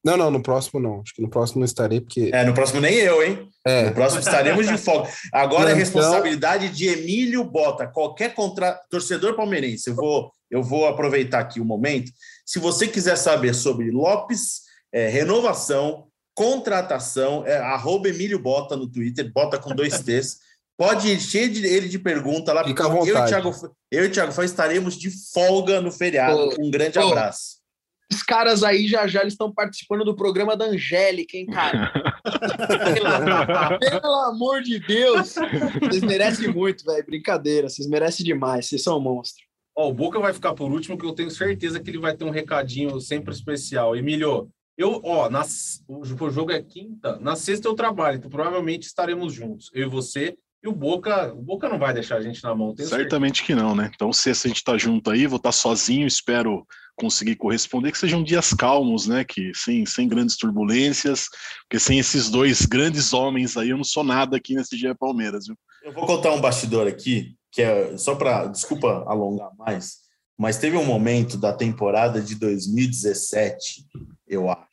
[0.05, 1.01] não, não, no próximo não.
[1.01, 2.29] Acho que no próximo não estarei, porque.
[2.31, 3.49] É, no próximo nem eu, hein?
[3.65, 3.85] É.
[3.85, 5.09] No próximo estaremos de folga.
[5.33, 5.75] Agora é então...
[5.75, 7.87] é responsabilidade de Emílio Bota.
[7.87, 8.79] Qualquer contra...
[8.87, 12.11] torcedor palmeirense, eu vou, eu vou aproveitar aqui o momento.
[12.45, 14.61] Se você quiser saber sobre Lopes,
[14.93, 20.37] é, renovação, contratação, é arroba Emílio Bota no Twitter, bota com dois T's.
[20.77, 22.63] Pode encher de, ele de pergunta lá.
[22.63, 23.09] Fica à vontade.
[23.09, 26.53] Eu e o Thiago, eu e Thiago Fã estaremos de folga no feriado.
[26.59, 27.64] um grande abraço.
[28.11, 31.91] Os caras aí já já estão participando do programa da Angélica, hein, cara?
[33.79, 35.35] pelo, amor de Deus!
[35.81, 37.05] Vocês merecem muito, velho.
[37.05, 39.43] Brincadeira, vocês merecem demais, vocês são um monstro.
[39.75, 42.23] Ó, o Boca vai ficar por último, que eu tenho certeza que ele vai ter
[42.23, 43.95] um recadinho sempre especial.
[43.95, 49.33] Emílio, eu, ó, nas, o jogo é quinta, na sexta eu trabalho, então provavelmente estaremos
[49.33, 49.69] juntos.
[49.73, 52.73] Eu e você, E o Boca, o Boca não vai deixar a gente na mão.
[52.75, 53.45] Certamente certeza.
[53.45, 53.91] que não, né?
[53.93, 57.99] Então, se a gente tá junto aí, vou estar tá sozinho, espero conseguir corresponder, que
[57.99, 59.23] sejam dias calmos, né?
[59.23, 61.27] Que sem, sem grandes turbulências,
[61.61, 65.45] porque sem esses dois grandes homens aí, eu não sou nada aqui nesse dia Palmeiras,
[65.45, 65.55] viu?
[65.83, 69.97] Eu vou contar um bastidor aqui, que é só para, desculpa alongar mais,
[70.35, 73.85] mas teve um momento da temporada de 2017,
[74.27, 74.65] eu acho,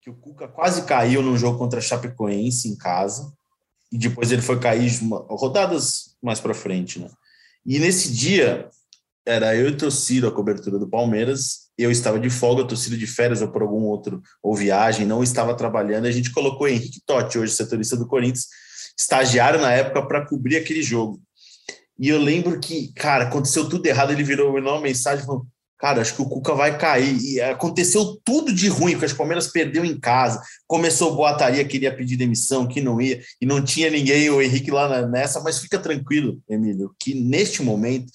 [0.00, 3.36] que o Cuca quase caiu num jogo contra a Chapecoense em casa,
[3.90, 4.90] e depois ele foi cair
[5.28, 7.08] rodadas mais para frente, né?
[7.64, 8.68] E nesse dia,
[9.26, 11.68] era eu e torcida a cobertura do Palmeiras.
[11.76, 15.54] Eu estava de folga, torcida de férias ou por algum outro, ou viagem, não estava
[15.54, 16.06] trabalhando.
[16.06, 18.46] A gente colocou Henrique Totti, hoje setorista do Corinthians,
[18.98, 21.20] estagiário na época, para cobrir aquele jogo.
[21.98, 24.12] E eu lembro que, cara, aconteceu tudo errado.
[24.12, 25.26] Ele virou uma mensagem
[25.78, 27.16] Cara, acho que o Cuca vai cair.
[27.20, 30.42] E aconteceu tudo de ruim, porque as Palmeiras perdeu em casa.
[30.66, 35.06] Começou boataria, queria pedir demissão, que não ia, e não tinha ninguém, o Henrique lá
[35.06, 35.40] nessa.
[35.40, 38.12] Mas fica tranquilo, Emílio, que neste momento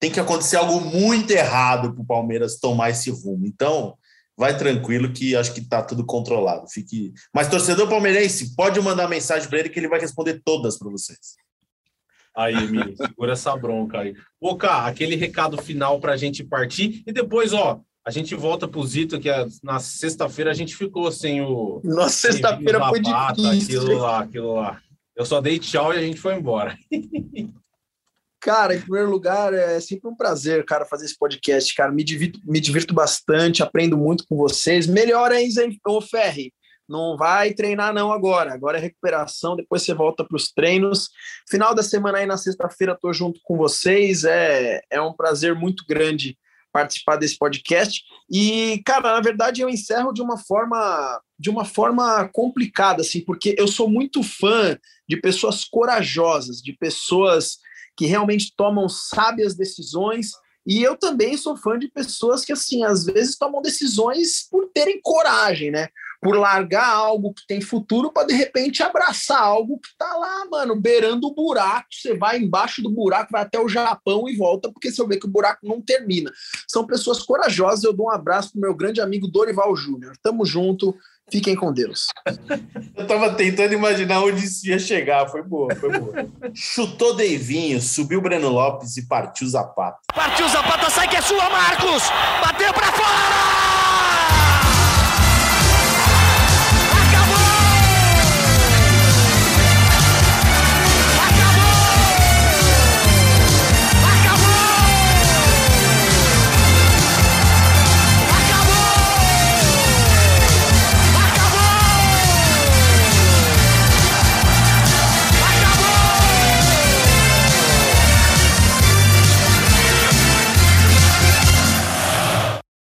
[0.00, 3.46] tem que acontecer algo muito errado para o Palmeiras tomar esse rumo.
[3.46, 3.94] Então,
[4.36, 6.68] vai tranquilo que acho que está tudo controlado.
[6.68, 7.12] Fique.
[7.34, 11.36] Mas torcedor palmeirense, pode mandar mensagem para ele que ele vai responder todas para vocês.
[12.38, 14.14] Aí, Emílio, segura essa bronca aí.
[14.40, 18.86] Boca, aquele recado final para a gente partir e depois, ó, a gente volta pro
[18.86, 19.28] Zito, que
[19.60, 21.80] na sexta-feira a gente ficou sem o.
[21.82, 23.82] Na sexta-feira foi difícil.
[23.82, 24.80] Aquilo lá, aquilo lá.
[25.16, 26.78] Eu só dei tchau e a gente foi embora.
[28.40, 31.90] Cara, em primeiro lugar, é sempre um prazer, cara, fazer esse podcast, cara.
[31.90, 34.86] Me divirto, me divirto bastante, aprendo muito com vocês.
[34.86, 36.52] Melhor ainda, ô Ferri,
[36.88, 38.52] não vai treinar não agora.
[38.52, 41.10] Agora é recuperação, depois você volta para os treinos.
[41.48, 44.24] Final da semana aí, na sexta-feira, estou junto com vocês.
[44.24, 46.38] É, é um prazer muito grande
[46.72, 48.02] participar desse podcast.
[48.30, 53.54] E, cara, na verdade, eu encerro de uma forma de uma forma complicada, assim, porque
[53.56, 54.76] eu sou muito fã
[55.08, 57.58] de pessoas corajosas, de pessoas
[57.96, 60.32] que realmente tomam sábias decisões.
[60.66, 65.00] E eu também sou fã de pessoas que, assim, às vezes tomam decisões por terem
[65.00, 65.88] coragem, né?
[66.20, 70.74] Por largar algo que tem futuro para de repente abraçar algo que tá lá, mano,
[70.74, 71.86] beirando o buraco.
[71.92, 75.26] Você vai embaixo do buraco, vai até o Japão e volta, porque você vê que
[75.26, 76.30] o buraco não termina.
[76.66, 77.84] São pessoas corajosas.
[77.84, 80.14] Eu dou um abraço pro meu grande amigo Dorival Júnior.
[80.22, 80.94] Tamo junto.
[81.30, 82.06] Fiquem com Deus.
[82.96, 85.28] Eu tava tentando imaginar onde isso ia chegar.
[85.28, 86.26] Foi boa, foi boa.
[86.54, 89.98] Chutou Deivinho, subiu Breno Lopes e partiu Zapata.
[90.14, 92.02] Partiu Zapata, sai que é sua, Marcos!
[92.42, 93.87] Bateu pra fora!